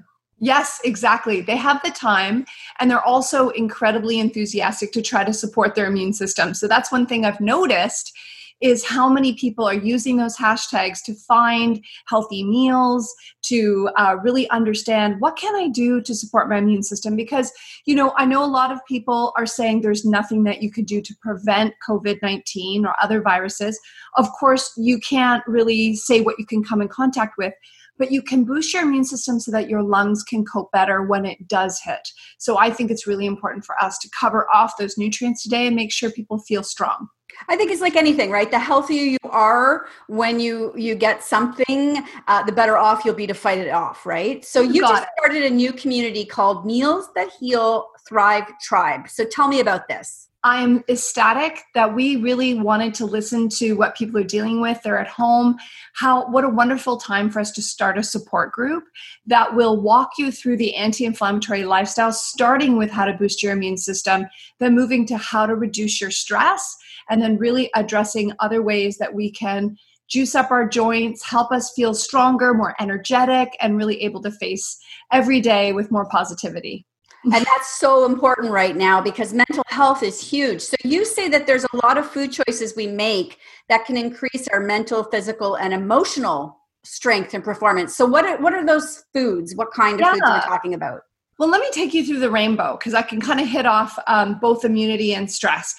[0.43, 1.39] Yes, exactly.
[1.39, 2.45] They have the time
[2.82, 6.53] and they're also incredibly enthusiastic to try to support their immune system.
[6.53, 8.12] So that's one thing I've noticed
[8.60, 14.49] is how many people are using those hashtags to find healthy meals to uh, really
[14.51, 17.51] understand what can i do to support my immune system because
[17.86, 20.85] you know i know a lot of people are saying there's nothing that you could
[20.85, 23.77] do to prevent covid-19 or other viruses
[24.15, 27.54] of course you can't really say what you can come in contact with
[27.98, 31.25] but you can boost your immune system so that your lungs can cope better when
[31.25, 32.08] it does hit.
[32.37, 35.75] So I think it's really important for us to cover off those nutrients today and
[35.75, 37.08] make sure people feel strong.
[37.50, 38.50] I think it's like anything, right?
[38.50, 43.27] The healthier you are when you you get something, uh, the better off you'll be
[43.27, 44.46] to fight it off, right?
[44.46, 49.10] So you just started a new community called Meals That Heal Thrive Tribe.
[49.10, 50.29] So tell me about this.
[50.46, 54.81] I'm ecstatic that we really wanted to listen to what people are dealing with.
[54.81, 55.56] They're at home.
[55.94, 58.83] How what a wonderful time for us to start a support group
[59.25, 63.77] that will walk you through the anti-inflammatory lifestyle, starting with how to boost your immune
[63.77, 64.25] system,
[64.60, 66.75] then moving to how to reduce your stress,
[67.10, 69.77] and then really addressing other ways that we can
[70.10, 74.77] juice up our joints, help us feel stronger, more energetic, and really able to face
[75.10, 76.85] every day with more positivity
[77.34, 80.62] and that's so important right now because mental health is huge.
[80.62, 83.38] So you say that there's a lot of food choices we make
[83.69, 87.96] that can increase our mental, physical, and emotional strength and performance.
[87.96, 89.56] So what are, what are those foods?
[89.56, 90.12] What kind of yeah.
[90.12, 91.02] foods are we talking about?
[91.40, 93.98] Well, let me take you through the rainbow because I can kind of hit off
[94.08, 95.76] um, both immunity and stress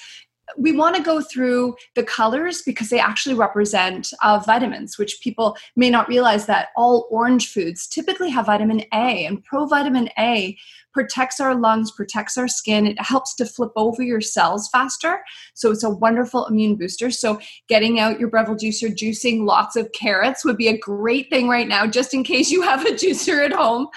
[0.56, 5.56] we want to go through the colors because they actually represent uh, vitamins, which people
[5.76, 10.56] may not realize that all orange foods typically have vitamin A, and provitamin A
[10.92, 12.86] protects our lungs, protects our skin.
[12.86, 15.24] It helps to flip over your cells faster.
[15.54, 17.10] So it's a wonderful immune booster.
[17.10, 21.48] So getting out your Breville juicer, juicing lots of carrots would be a great thing
[21.48, 23.88] right now, just in case you have a juicer at home.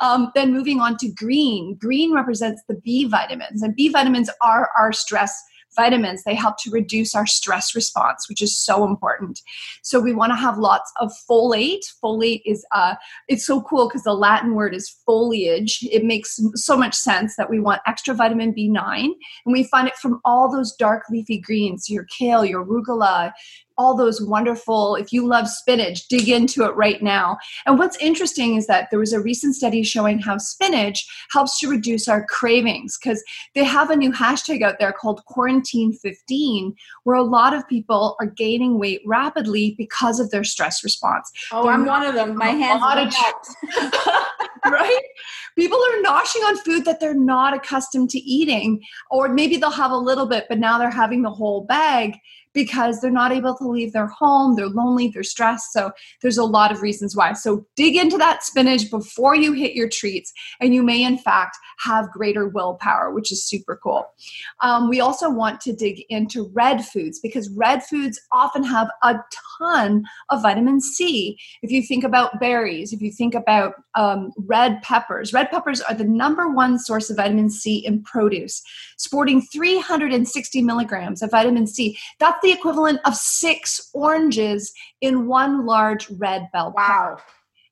[0.00, 1.76] Um, then moving on to green.
[1.78, 5.42] Green represents the B vitamins, and B vitamins are our stress
[5.76, 9.40] vitamins they help to reduce our stress response which is so important.
[9.82, 11.84] So we want to have lots of folate.
[12.02, 12.94] Folate is uh
[13.28, 15.80] it's so cool because the latin word is foliage.
[15.92, 19.96] It makes so much sense that we want extra vitamin b9 and we find it
[19.96, 23.32] from all those dark leafy greens your kale your arugula
[23.78, 27.38] all those wonderful, if you love spinach, dig into it right now.
[27.66, 31.68] And what's interesting is that there was a recent study showing how spinach helps to
[31.68, 33.22] reduce our cravings because
[33.54, 36.74] they have a new hashtag out there called quarantine15,
[37.04, 41.30] where a lot of people are gaining weight rapidly because of their stress response.
[41.52, 42.36] Oh, They're I'm one of them.
[42.36, 42.96] My hands are
[44.70, 45.02] right?
[45.56, 49.90] People are noshing on food that they're not accustomed to eating, or maybe they'll have
[49.90, 52.18] a little bit, but now they're having the whole bag
[52.56, 55.74] because they're not able to leave their home, they're lonely, they're stressed.
[55.74, 55.92] So
[56.22, 57.34] there's a lot of reasons why.
[57.34, 61.58] So dig into that spinach before you hit your treats, and you may, in fact,
[61.80, 64.06] have greater willpower, which is super cool.
[64.62, 69.16] Um, we also want to dig into red foods because red foods often have a
[69.58, 71.38] ton of vitamin C.
[71.60, 75.94] If you think about berries, if you think about um, red peppers, red peppers are
[75.94, 78.62] the number one source of vitamin C in produce,
[78.96, 81.98] sporting 360 milligrams of vitamin C.
[82.18, 87.18] That's the equivalent of six oranges in one large red bell wow.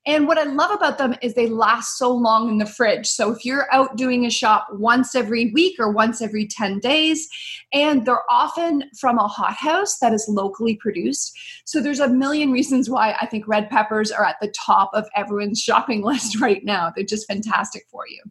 [0.07, 3.07] And what I love about them is they last so long in the fridge.
[3.07, 7.27] So if you're out doing a shop once every week or once every 10 days,
[7.73, 11.35] and they're often from a hothouse that is locally produced.
[11.65, 15.07] So there's a million reasons why I think red peppers are at the top of
[15.15, 16.91] everyone's shopping list right now.
[16.95, 18.21] They're just fantastic for you.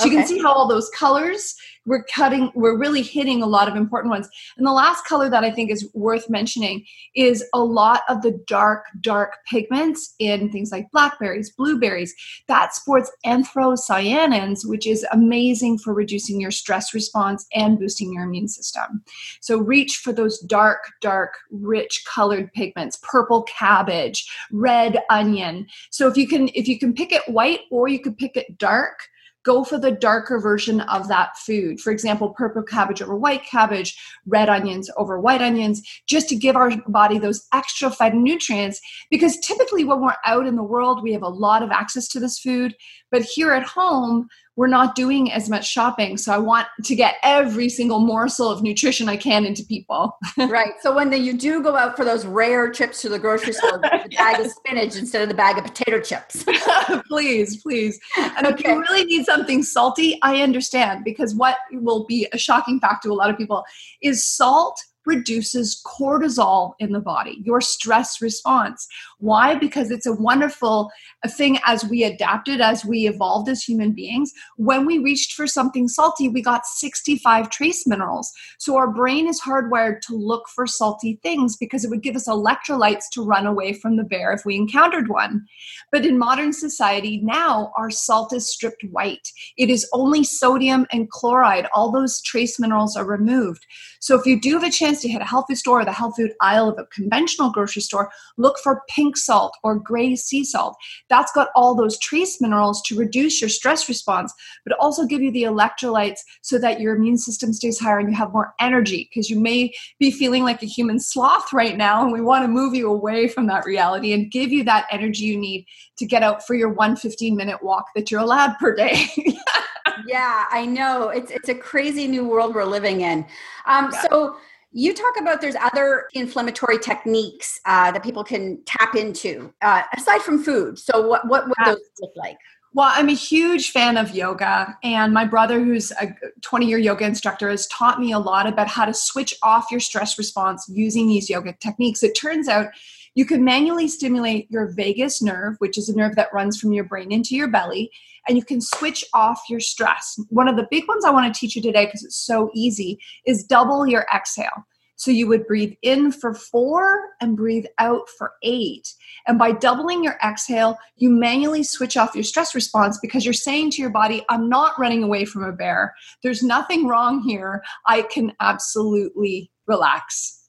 [0.00, 0.10] So okay.
[0.10, 1.54] you can see how all those colors
[1.90, 4.28] we're cutting we're really hitting a lot of important ones.
[4.56, 6.86] And the last color that i think is worth mentioning
[7.16, 12.14] is a lot of the dark dark pigments in things like blackberries blueberries.
[12.46, 18.46] That sports anthocyanins which is amazing for reducing your stress response and boosting your immune
[18.48, 19.02] system.
[19.40, 25.66] So reach for those dark dark rich colored pigments purple cabbage red onion.
[25.90, 28.58] So if you can if you can pick it white or you could pick it
[28.58, 29.09] dark
[29.44, 31.80] go for the darker version of that food.
[31.80, 36.56] For example, purple cabbage over white cabbage, red onions over white onions, just to give
[36.56, 38.76] our body those extra phytonutrients.
[39.10, 42.20] Because typically, when we're out in the world, we have a lot of access to
[42.20, 42.74] this food.
[43.10, 44.28] But here at home,
[44.60, 46.18] we're not doing as much shopping.
[46.18, 50.18] So I want to get every single morsel of nutrition I can into people.
[50.36, 50.74] right.
[50.82, 53.78] So when the, you do go out for those rare trips to the grocery store,
[53.78, 56.44] the bag of spinach instead of the bag of potato chips.
[57.08, 57.98] please, please.
[58.18, 58.56] And okay.
[58.56, 63.04] if you really need something salty, I understand because what will be a shocking fact
[63.04, 63.64] to a lot of people
[64.02, 68.86] is salt reduces cortisol in the body, your stress response.
[69.20, 69.54] Why?
[69.54, 70.90] Because it's a wonderful
[71.28, 74.32] thing as we adapted, as we evolved as human beings.
[74.56, 78.32] When we reached for something salty, we got 65 trace minerals.
[78.58, 82.28] So our brain is hardwired to look for salty things because it would give us
[82.28, 85.46] electrolytes to run away from the bear if we encountered one.
[85.92, 89.28] But in modern society, now our salt is stripped white.
[89.58, 91.66] It is only sodium and chloride.
[91.74, 93.66] All those trace minerals are removed.
[94.00, 95.92] So if you do have a chance to hit a health food store or the
[95.92, 100.14] health food aisle of a conventional grocery store, look for pink pink salt or gray
[100.14, 100.76] sea salt.
[101.08, 104.32] That's got all those trace minerals to reduce your stress response,
[104.64, 108.16] but also give you the electrolytes so that your immune system stays higher and you
[108.16, 112.12] have more energy because you may be feeling like a human sloth right now and
[112.12, 115.36] we want to move you away from that reality and give you that energy you
[115.36, 115.66] need
[115.98, 119.06] to get out for your one 15 minute walk that you're allowed per day.
[120.06, 121.08] yeah, I know.
[121.08, 123.26] It's it's a crazy new world we're living in.
[123.66, 124.02] Um, yeah.
[124.08, 124.36] So
[124.72, 130.22] you talk about there's other inflammatory techniques uh, that people can tap into uh, aside
[130.22, 130.78] from food.
[130.78, 132.36] So what what would those look like?
[132.72, 137.04] Well, I'm a huge fan of yoga, and my brother, who's a 20 year yoga
[137.04, 141.08] instructor, has taught me a lot about how to switch off your stress response using
[141.08, 142.04] these yoga techniques.
[142.04, 142.68] It turns out
[143.14, 146.84] you can manually stimulate your vagus nerve, which is a nerve that runs from your
[146.84, 147.90] brain into your belly,
[148.28, 150.18] and you can switch off your stress.
[150.28, 152.98] One of the big ones I want to teach you today, because it's so easy,
[153.26, 154.66] is double your exhale.
[154.96, 158.92] So you would breathe in for four and breathe out for eight.
[159.26, 163.70] And by doubling your exhale, you manually switch off your stress response because you're saying
[163.70, 165.94] to your body, I'm not running away from a bear.
[166.22, 167.62] There's nothing wrong here.
[167.86, 170.48] I can absolutely relax.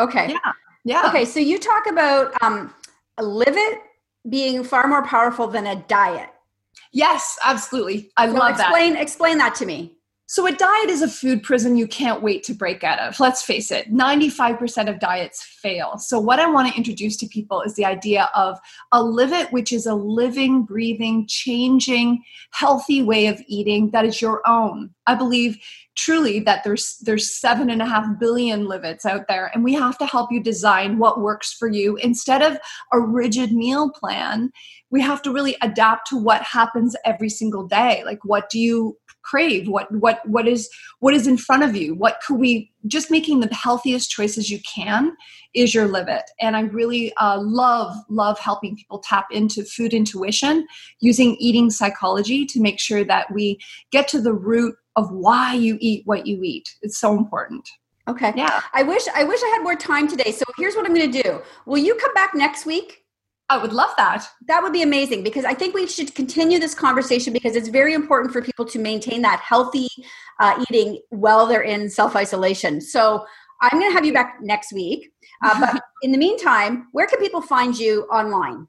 [0.00, 0.30] Okay.
[0.30, 0.52] Yeah.
[0.84, 1.08] Yeah.
[1.08, 1.24] Okay.
[1.24, 2.74] So you talk about um,
[3.18, 3.80] a live it
[4.28, 6.30] being far more powerful than a diet.
[6.92, 8.10] Yes, absolutely.
[8.16, 9.02] I so love explain, that.
[9.02, 9.96] Explain that to me.
[10.26, 13.20] So, a diet is a food prison you can't wait to break out of.
[13.20, 15.98] Let's face it, 95% of diets fail.
[15.98, 18.58] So, what I want to introduce to people is the idea of
[18.90, 24.22] a live it, which is a living, breathing, changing, healthy way of eating that is
[24.22, 24.94] your own.
[25.06, 25.58] I believe
[25.96, 29.96] truly that there's there's seven and a half billion livets out there and we have
[29.98, 31.96] to help you design what works for you.
[31.96, 32.58] Instead of
[32.92, 34.50] a rigid meal plan
[34.90, 38.02] we have to really adapt to what happens every single day.
[38.04, 39.68] Like what do you crave?
[39.68, 40.68] What what what is
[41.00, 41.94] what is in front of you?
[41.94, 45.16] What could we just making the healthiest choices you can
[45.54, 50.66] is your livet and i really uh, love love helping people tap into food intuition
[51.00, 53.58] using eating psychology to make sure that we
[53.90, 57.68] get to the root of why you eat what you eat it's so important
[58.08, 60.94] okay yeah i wish i wish i had more time today so here's what i'm
[60.94, 63.04] going to do will you come back next week
[63.50, 64.26] I would love that.
[64.48, 67.92] That would be amazing because I think we should continue this conversation because it's very
[67.92, 69.88] important for people to maintain that healthy
[70.40, 72.80] uh, eating while they're in self isolation.
[72.80, 73.24] So
[73.60, 75.12] I'm going to have you back next week.
[75.42, 78.66] Uh, but in the meantime, where can people find you online?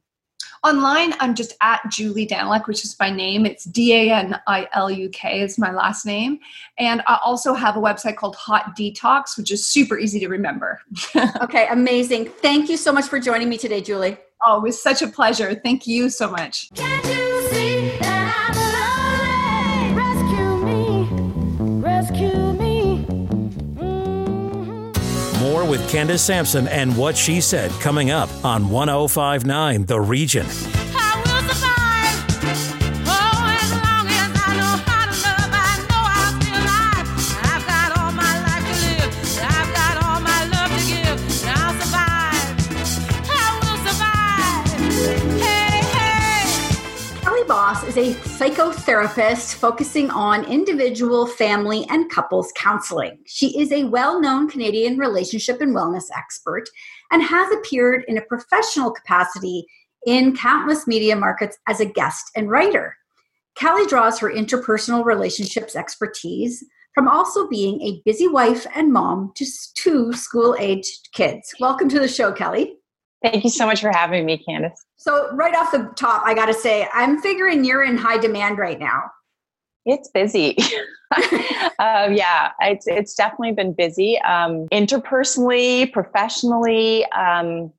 [0.66, 3.46] Online, I'm just at Julie Daniluk, which is my name.
[3.46, 6.40] It's D A N I L U K is my last name.
[6.80, 10.82] And I also have a website called Hot Detox, which is super easy to remember.
[11.42, 12.26] okay, amazing.
[12.42, 14.18] Thank you so much for joining me today, Julie.
[14.44, 15.54] Oh, it was such a pleasure.
[15.54, 16.72] Thank you so much.
[25.66, 30.46] More with Candace Sampson and what she said coming up on 1059 The Region.
[47.98, 53.18] Is a psychotherapist focusing on individual, family, and couples counseling.
[53.26, 56.64] She is a well known Canadian relationship and wellness expert
[57.12, 59.66] and has appeared in a professional capacity
[60.06, 62.98] in countless media markets as a guest and writer.
[63.56, 69.46] Kelly draws her interpersonal relationships expertise from also being a busy wife and mom to
[69.76, 71.54] two school aged kids.
[71.60, 72.78] Welcome to the show, Kelly.
[73.26, 74.86] Thank you so much for having me, Candace.
[74.98, 78.60] So, right off the top, I got to say, I'm figuring you're in high demand
[78.60, 79.02] right now.
[79.84, 80.56] It's busy.
[81.80, 84.20] uh, yeah, it's it's definitely been busy.
[84.22, 87.74] Um, interpersonally, professionally, um,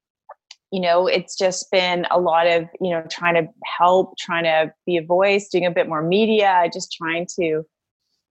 [0.72, 4.72] you know, it's just been a lot of you know trying to help, trying to
[4.84, 7.64] be a voice, doing a bit more media, just trying to,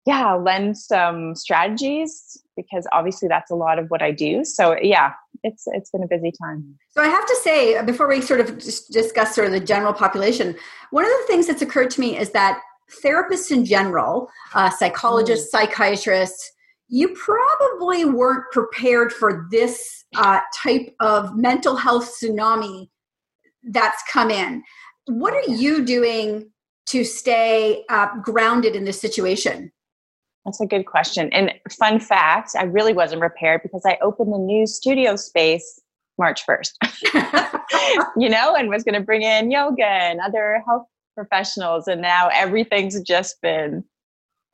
[0.04, 4.44] yeah, lend some strategies because obviously that's a lot of what I do.
[4.44, 6.78] So yeah, it's it's been a busy time.
[6.90, 9.60] So I have to say uh, before we sort of just discuss sort of the
[9.60, 10.56] general population,
[10.90, 12.60] one of the things that's occurred to me is that
[13.04, 15.50] therapists in general, uh, psychologists, mm.
[15.50, 16.52] psychiatrists,
[16.88, 22.88] you probably weren't prepared for this uh, type of mental health tsunami
[23.62, 24.62] that's come in.
[25.06, 26.50] What are you doing
[26.86, 29.70] to stay uh, grounded in this situation?
[30.44, 31.30] That's a good question.
[31.32, 35.80] And fun fact, I really wasn't prepared because I opened the new studio space
[36.18, 36.72] March 1st,
[38.16, 41.86] you know, and was going to bring in yoga and other health professionals.
[41.86, 43.84] And now everything's just been,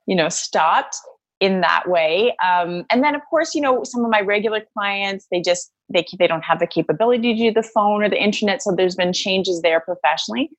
[0.07, 0.97] you know, stopped
[1.41, 2.35] in that way.
[2.45, 6.05] Um, and then, of course, you know, some of my regular clients, they just, they
[6.18, 8.62] they don't have the capability to do the phone or the internet.
[8.62, 10.51] So there's been changes there professionally.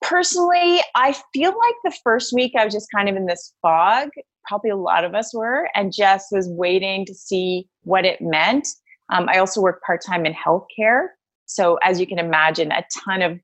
[0.00, 4.10] Personally, I feel like the first week I was just kind of in this fog.
[4.46, 8.66] Probably a lot of us were, and just was waiting to see what it meant.
[9.10, 11.08] Um, I also work part time in healthcare,
[11.46, 13.40] so as you can imagine, a ton of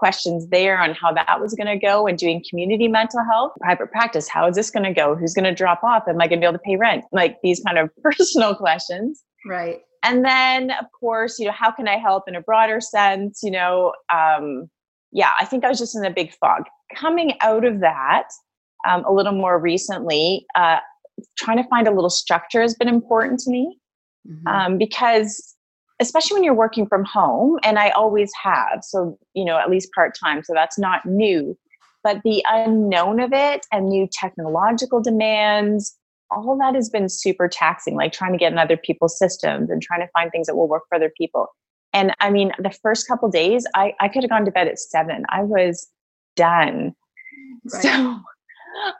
[0.00, 3.90] questions there on how that was going to go and doing community mental health, private
[3.90, 4.28] practice.
[4.28, 5.14] How is this going to go?
[5.14, 6.04] Who's going to drop off?
[6.08, 7.04] Am I going to be able to pay rent?
[7.12, 9.22] Like these kind of personal questions.
[9.46, 9.80] Right.
[10.02, 13.40] And then, of course, you know, how can I help in a broader sense?
[13.42, 14.70] You know, um,
[15.12, 16.62] yeah, I think I was just in a big fog.
[16.96, 18.28] Coming out of that,
[18.88, 20.78] um, a little more recently, uh,
[21.36, 23.78] trying to find a little structure has been important to me
[24.26, 24.46] mm-hmm.
[24.46, 25.56] um, because
[26.00, 29.90] especially when you're working from home and i always have so you know at least
[29.94, 31.56] part-time so that's not new
[32.02, 35.96] but the unknown of it and new technological demands
[36.30, 39.82] all that has been super taxing like trying to get in other people's systems and
[39.82, 41.46] trying to find things that will work for other people
[41.92, 44.78] and i mean the first couple days i, I could have gone to bed at
[44.78, 45.88] seven i was
[46.36, 46.94] done
[47.72, 47.82] right.
[47.82, 48.20] so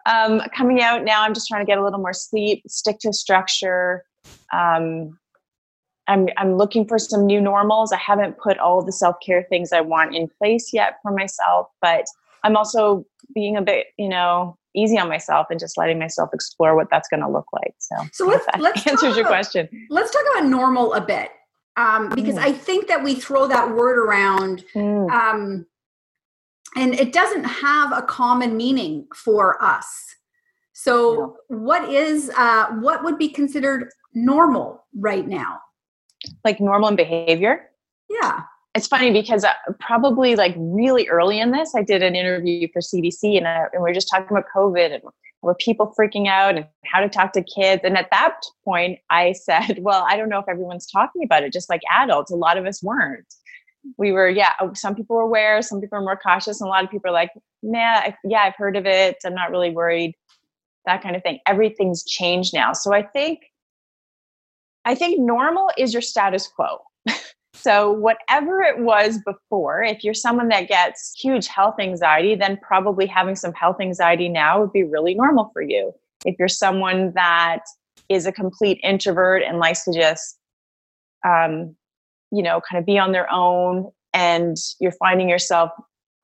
[0.07, 3.13] um, coming out now i'm just trying to get a little more sleep stick to
[3.13, 4.05] structure
[4.53, 5.19] um,
[6.09, 7.93] I'm I'm looking for some new normals.
[7.93, 12.05] I haven't put all the self-care things I want in place yet for myself, but
[12.43, 13.05] I'm also
[13.35, 17.09] being a bit, you know, easy on myself and just letting myself explore what that's
[17.09, 17.75] going to look like.
[17.79, 19.69] So, so let's, let's answers your about, question.
[19.91, 21.31] Let's talk about normal a bit,
[21.77, 22.43] um, because mm.
[22.43, 25.11] I think that we throw that word around, mm.
[25.11, 25.67] um,
[26.77, 29.87] and it doesn't have a common meaning for us.
[30.73, 31.57] So, yeah.
[31.57, 35.59] what is uh, what would be considered normal right now?
[36.45, 37.69] like normal in behavior.
[38.09, 38.43] Yeah.
[38.75, 42.81] It's funny because uh, probably like really early in this, I did an interview for
[42.81, 45.03] CBC and, uh, and we are just talking about COVID and
[45.43, 47.83] were people freaking out and how to talk to kids.
[47.85, 51.53] And at that point, I said, well, I don't know if everyone's talking about it,
[51.53, 52.31] just like adults.
[52.31, 53.27] A lot of us weren't.
[53.97, 56.71] We were, yeah, oh, some people were aware, some people are more cautious, and a
[56.71, 57.31] lot of people are like,
[57.63, 59.17] nah, yeah, I've heard of it.
[59.25, 60.15] I'm not really worried,
[60.87, 61.39] that kind of thing.
[61.47, 62.73] Everything's changed now.
[62.73, 63.41] So I think
[64.85, 66.79] I think normal is your status quo.
[67.55, 73.07] so, whatever it was before, if you're someone that gets huge health anxiety, then probably
[73.07, 75.93] having some health anxiety now would be really normal for you.
[76.25, 77.61] If you're someone that
[78.09, 80.39] is a complete introvert and likes to just,
[81.27, 81.77] um,
[82.31, 85.71] you know, kind of be on their own and you're finding yourself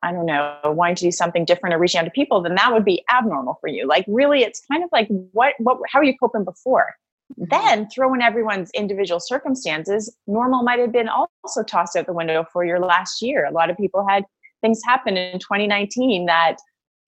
[0.03, 2.73] I don't know, wanting to do something different or reaching out to people, then that
[2.73, 3.89] would be abnormal for you.
[3.89, 6.95] Like really, it's kind of like what what how are you coping before?
[7.33, 7.45] Mm-hmm.
[7.51, 10.15] Then throw in everyone's individual circumstances.
[10.27, 13.47] Normal might have been also tossed out the window for your last year.
[13.47, 14.25] A lot of people had
[14.61, 16.57] things happen in 2019 that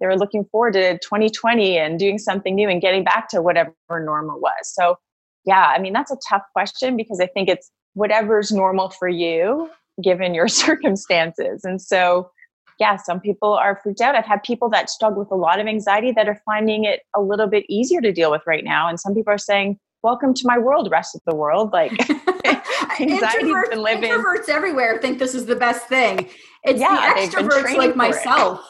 [0.01, 3.75] they were looking forward to 2020 and doing something new and getting back to whatever
[3.91, 4.53] normal was.
[4.63, 4.97] So,
[5.45, 9.69] yeah, I mean, that's a tough question because I think it's whatever's normal for you
[10.03, 11.65] given your circumstances.
[11.65, 12.31] And so,
[12.79, 14.15] yeah, some people are freaked out.
[14.15, 17.21] I've had people that struggle with a lot of anxiety that are finding it a
[17.21, 18.89] little bit easier to deal with right now.
[18.89, 21.73] And some people are saying, welcome to my world, rest of the world.
[21.73, 21.91] Like
[23.01, 24.13] anxiety's been living.
[24.13, 26.29] Introverts everywhere think this is the best thing.
[26.63, 28.61] It's yeah, the extroverts like myself.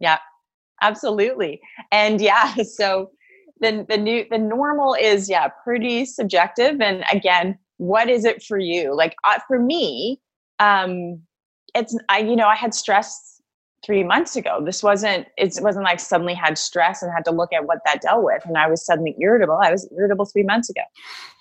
[0.00, 0.18] yeah,
[0.80, 1.60] absolutely.
[1.92, 3.10] And yeah, so
[3.60, 6.80] the the new the normal is yeah pretty subjective.
[6.80, 8.94] And again, what is it for you?
[8.94, 10.20] Like uh, for me,
[10.58, 11.20] um,
[11.74, 13.38] it's I you know I had stress
[13.84, 14.60] three months ago.
[14.64, 18.02] This wasn't, it wasn't like suddenly had stress and had to look at what that
[18.02, 18.44] dealt with.
[18.44, 19.58] And I was suddenly irritable.
[19.62, 20.82] I was irritable three months ago.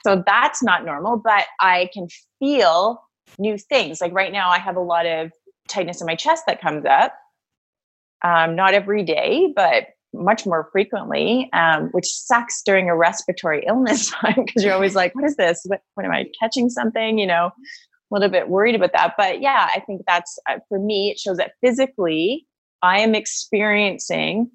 [0.03, 2.07] So that's not normal, but I can
[2.39, 3.01] feel
[3.39, 4.01] new things.
[4.01, 5.31] Like right now, I have a lot of
[5.67, 7.13] tightness in my chest that comes up.
[8.23, 9.87] Um, not every day, but
[10.23, 15.15] much more frequently, um, which sucks during a respiratory illness time because you're always like,
[15.15, 15.61] what is this?
[15.65, 17.17] What, what am I catching something?
[17.17, 19.13] You know, a little bit worried about that.
[19.17, 22.45] But yeah, I think that's uh, for me, it shows that physically
[22.81, 24.49] I am experiencing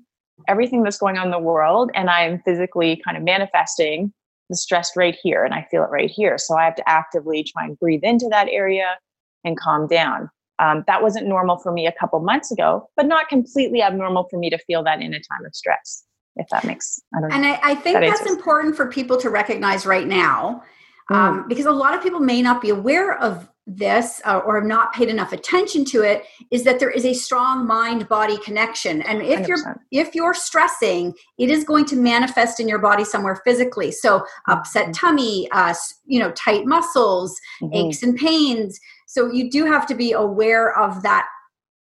[0.48, 4.12] everything that's going on in the world and I am physically kind of manifesting
[4.48, 6.36] the stress right here and I feel it right here.
[6.38, 8.96] So I have to actively try and breathe into that area
[9.44, 10.30] and calm down.
[10.62, 14.38] Um, that wasn't normal for me a couple months ago, but not completely abnormal for
[14.38, 16.04] me to feel that in a time of stress.
[16.36, 17.36] If that makes, I don't know.
[17.36, 20.62] And I, I think that that's important for people to recognize right now
[21.10, 21.16] Mm.
[21.16, 24.64] um, because a lot of people may not be aware of this uh, or have
[24.64, 29.02] not paid enough attention to it is that there is a strong mind body connection
[29.02, 33.04] and if you are if you're stressing it is going to manifest in your body
[33.04, 34.92] somewhere physically so upset mm-hmm.
[34.92, 35.72] tummy uh,
[36.04, 37.72] you know tight muscles mm-hmm.
[37.72, 38.80] aches and pains
[39.12, 41.28] so you do have to be aware of that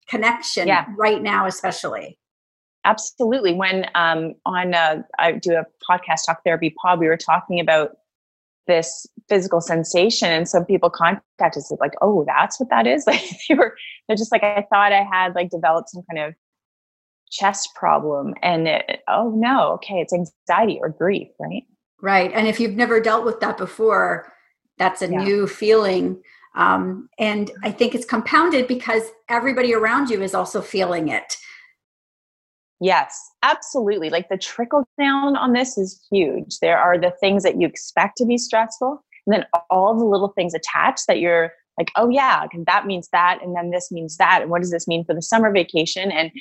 [0.08, 0.86] connection yeah.
[0.96, 2.20] right now especially.
[2.84, 3.52] Absolutely.
[3.52, 7.98] When um, on uh, i do a podcast talk therapy pod we were talking about
[8.68, 13.06] this physical sensation and some people contact us like oh that's what that is?
[13.08, 13.76] Like they were
[14.08, 16.36] they're just like i thought i had like developed some kind of
[17.32, 21.64] chest problem and it, oh no okay it's anxiety or grief right?
[22.04, 24.32] Right and if you've never dealt with that before
[24.78, 25.24] that's a yeah.
[25.24, 26.22] new feeling
[26.56, 31.38] um, and i think it's compounded because everybody around you is also feeling it
[32.82, 34.10] Yes, absolutely.
[34.10, 36.60] Like the trickle down on this is huge.
[36.60, 40.30] There are the things that you expect to be stressful, and then all the little
[40.30, 44.42] things attached that you're like, oh yeah, that means that, and then this means that,
[44.42, 46.12] and what does this mean for the summer vacation?
[46.12, 46.32] And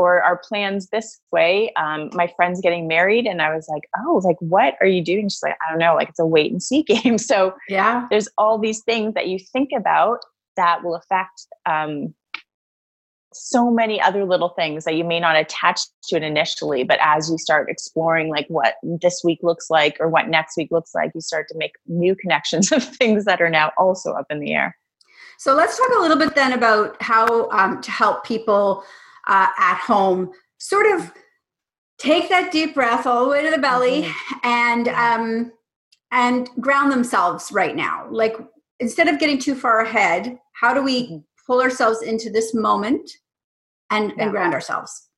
[0.00, 1.72] or our plans this way.
[1.74, 5.28] Um, my friend's getting married, and I was like, oh, like what are you doing?
[5.28, 7.18] She's like, I don't know, like it's a wait and see game.
[7.18, 10.20] So yeah, there's all these things that you think about
[10.56, 12.14] that will affect um,
[13.32, 17.30] so many other little things that you may not attach to it initially but as
[17.30, 21.12] you start exploring like what this week looks like or what next week looks like
[21.14, 24.52] you start to make new connections of things that are now also up in the
[24.52, 24.76] air
[25.38, 28.84] so let's talk a little bit then about how um, to help people
[29.26, 31.12] uh, at home sort of
[31.98, 34.38] take that deep breath all the way to the belly mm-hmm.
[34.44, 35.52] and um,
[36.12, 38.36] and ground themselves right now like
[38.80, 43.10] instead of getting too far ahead how do we pull ourselves into this moment
[43.90, 44.24] and, yeah.
[44.24, 45.08] and ground ourselves?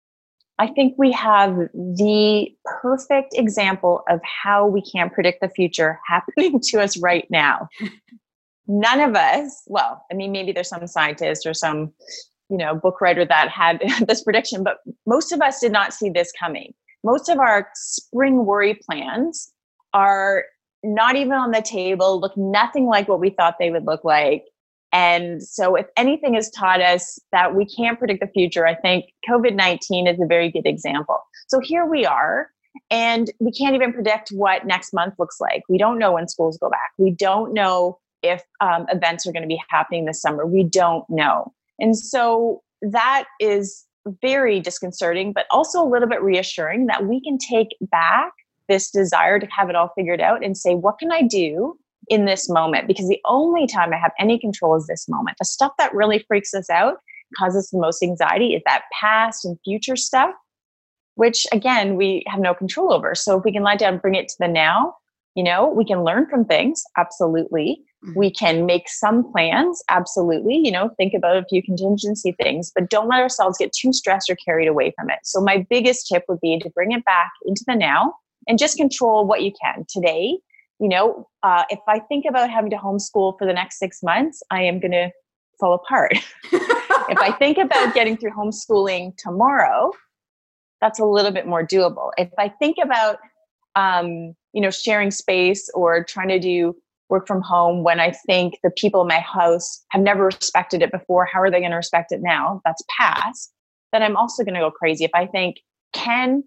[0.58, 6.60] I think we have the perfect example of how we can't predict the future happening
[6.68, 7.68] to us right now.
[8.66, 11.92] None of us, well, I mean, maybe there's some scientist or some,
[12.52, 16.10] you know, book writer that had this prediction, but most of us did not see
[16.10, 16.74] this coming.
[17.02, 19.50] Most of our spring worry plans
[19.94, 20.44] are
[20.84, 24.44] not even on the table, look nothing like what we thought they would look like.
[24.92, 29.06] And so, if anything has taught us that we can't predict the future, I think
[29.28, 31.16] COVID 19 is a very good example.
[31.48, 32.48] So, here we are,
[32.90, 35.62] and we can't even predict what next month looks like.
[35.70, 36.92] We don't know when schools go back.
[36.98, 40.44] We don't know if um, events are going to be happening this summer.
[40.44, 41.52] We don't know.
[41.78, 43.84] And so, that is
[44.20, 48.32] very disconcerting, but also a little bit reassuring that we can take back
[48.68, 52.24] this desire to have it all figured out and say, what can I do in
[52.24, 55.36] this moment because the only time I have any control is this moment.
[55.38, 56.96] The stuff that really freaks us out,
[57.38, 60.34] causes the most anxiety, is that past and future stuff,
[61.14, 63.14] which again, we have no control over.
[63.14, 64.94] So if we can lie down bring it to the now,
[65.34, 67.82] you know, we can learn from things, absolutely.
[68.04, 68.18] Mm-hmm.
[68.18, 70.56] We can make some plans, absolutely.
[70.56, 74.28] You know, think about a few contingency things, but don't let ourselves get too stressed
[74.28, 75.18] or carried away from it.
[75.24, 78.14] So, my biggest tip would be to bring it back into the now
[78.48, 80.38] and just control what you can today
[80.82, 84.42] you know, uh, if I think about having to homeschool for the next six months,
[84.50, 85.12] I am going to
[85.60, 86.18] fall apart.
[86.52, 89.92] if I think about getting through homeschooling tomorrow,
[90.80, 92.10] that's a little bit more doable.
[92.18, 93.18] If I think about,
[93.76, 96.74] um, you know, sharing space or trying to do
[97.12, 100.90] work from home when I think the people in my house have never respected it
[100.90, 102.62] before, how are they going to respect it now?
[102.64, 103.52] That's past.
[103.92, 105.04] Then I'm also going to go crazy.
[105.04, 105.56] If I think,
[105.92, 106.42] can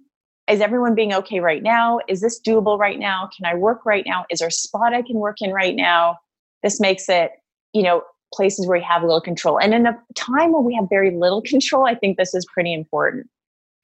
[0.47, 1.99] is everyone being okay right now?
[2.07, 3.29] Is this doable right now?
[3.35, 4.25] Can I work right now?
[4.29, 6.17] Is there a spot I can work in right now?
[6.63, 7.31] This makes it,
[7.73, 8.03] you know,
[8.33, 9.59] places where you have a little control.
[9.59, 12.73] And in a time where we have very little control, I think this is pretty
[12.73, 13.27] important.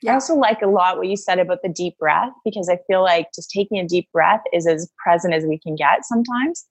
[0.07, 3.03] I also like a lot what you said about the deep breath because I feel
[3.03, 6.65] like just taking a deep breath is as present as we can get sometimes.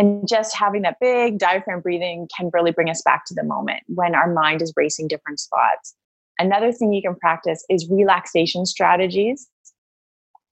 [0.00, 3.82] And just having that big diaphragm breathing can really bring us back to the moment
[3.86, 5.94] when our mind is racing different spots.
[6.38, 9.46] Another thing you can practice is relaxation strategies.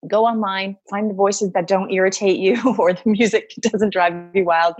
[0.05, 4.43] Go online, find the voices that don't irritate you or the music doesn't drive you
[4.43, 4.75] wild.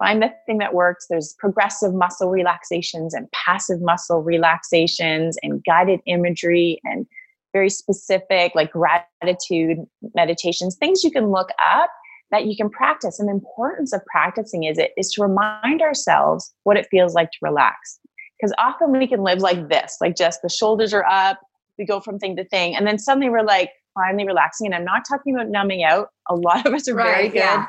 [0.00, 1.06] Find the thing that works.
[1.08, 7.06] There's progressive muscle relaxations and passive muscle relaxations and guided imagery and
[7.52, 9.78] very specific, like gratitude
[10.16, 11.90] meditations, things you can look up
[12.30, 13.18] that you can practice.
[13.18, 17.30] And the importance of practicing is it is to remind ourselves what it feels like
[17.32, 17.98] to relax.
[18.38, 21.40] Because often we can live like this, like just the shoulders are up,
[21.78, 24.66] we go from thing to thing, and then suddenly we're like finally relaxing.
[24.66, 26.10] And I'm not talking about numbing out.
[26.28, 27.38] A lot of us are right, very good.
[27.38, 27.66] Yeah.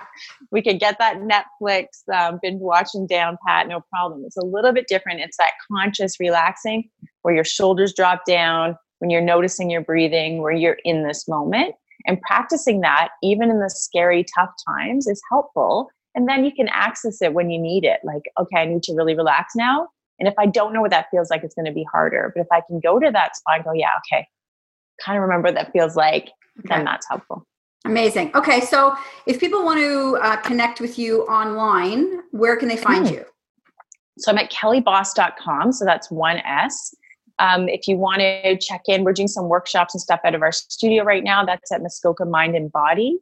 [0.51, 4.23] We could get that Netflix um, binge watching down pat, no problem.
[4.25, 5.21] It's a little bit different.
[5.21, 6.89] It's that conscious relaxing
[7.23, 11.73] where your shoulders drop down, when you're noticing your breathing, where you're in this moment.
[12.05, 15.89] And practicing that, even in the scary, tough times, is helpful.
[16.15, 17.99] And then you can access it when you need it.
[18.03, 19.87] Like, okay, I need to really relax now.
[20.19, 22.31] And if I don't know what that feels like, it's going to be harder.
[22.35, 24.27] But if I can go to that spot and go, yeah, okay,
[25.03, 26.69] kind of remember what that feels like, okay.
[26.69, 27.45] then that's helpful.
[27.85, 28.31] Amazing.
[28.35, 28.95] Okay, so
[29.25, 33.13] if people want to uh, connect with you online, where can they find mm.
[33.13, 33.25] you?
[34.17, 35.71] So I'm at kellybos.com.
[35.71, 36.93] So that's one S.
[37.39, 40.41] Um, if you want to check in, we're doing some workshops and stuff out of
[40.41, 41.45] our studio right now.
[41.45, 43.17] That's at Muskoka Mind and Body.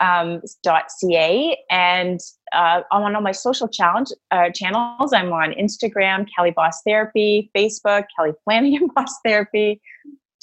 [0.00, 2.20] um, .ca and
[2.52, 5.12] uh, I'm on all my social challenge uh, channels.
[5.12, 9.80] I'm on Instagram, Kelly Bos Therapy, Facebook, Kelly Flanagan Bos Therapy,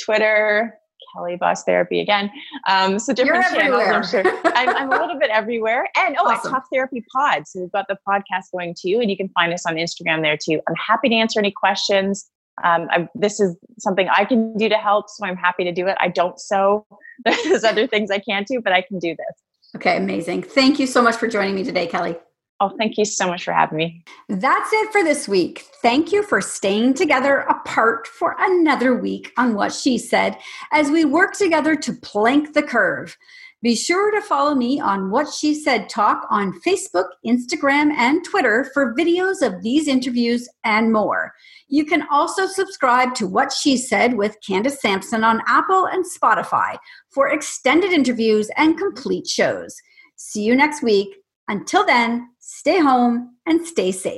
[0.03, 0.77] Twitter,
[1.13, 2.31] Kelly Bos Therapy again.
[2.67, 3.83] Um, so different channels.
[3.85, 4.23] I'm sure
[4.55, 5.89] I'm, I'm a little bit everywhere.
[5.97, 6.53] And oh, Awesome.
[6.53, 7.47] I Talk Therapy Pod.
[7.47, 10.37] So we've got the podcast going too, and you can find us on Instagram there
[10.37, 10.61] too.
[10.67, 12.29] I'm happy to answer any questions.
[12.63, 15.87] Um, I, this is something I can do to help, so I'm happy to do
[15.87, 15.97] it.
[15.99, 16.85] I don't sew.
[17.25, 19.43] There's other things I can't do, but I can do this.
[19.75, 20.43] Okay, amazing.
[20.43, 22.15] Thank you so much for joining me today, Kelly.
[22.59, 24.03] Oh, thank you so much for having me.
[24.29, 25.65] That's it for this week.
[25.81, 30.37] Thank you for staying together apart for another week on What She Said
[30.71, 33.17] as we work together to plank the curve.
[33.63, 38.67] Be sure to follow me on What She Said Talk on Facebook, Instagram, and Twitter
[38.73, 41.31] for videos of these interviews and more.
[41.67, 46.79] You can also subscribe to What She Said with Candace Sampson on Apple and Spotify
[47.11, 49.79] for extended interviews and complete shows.
[50.15, 51.17] See you next week.
[51.47, 54.17] Until then, stay home and stay safe.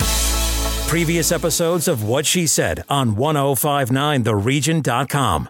[0.87, 5.49] Previous episodes of What She Said on 1059theregion.com.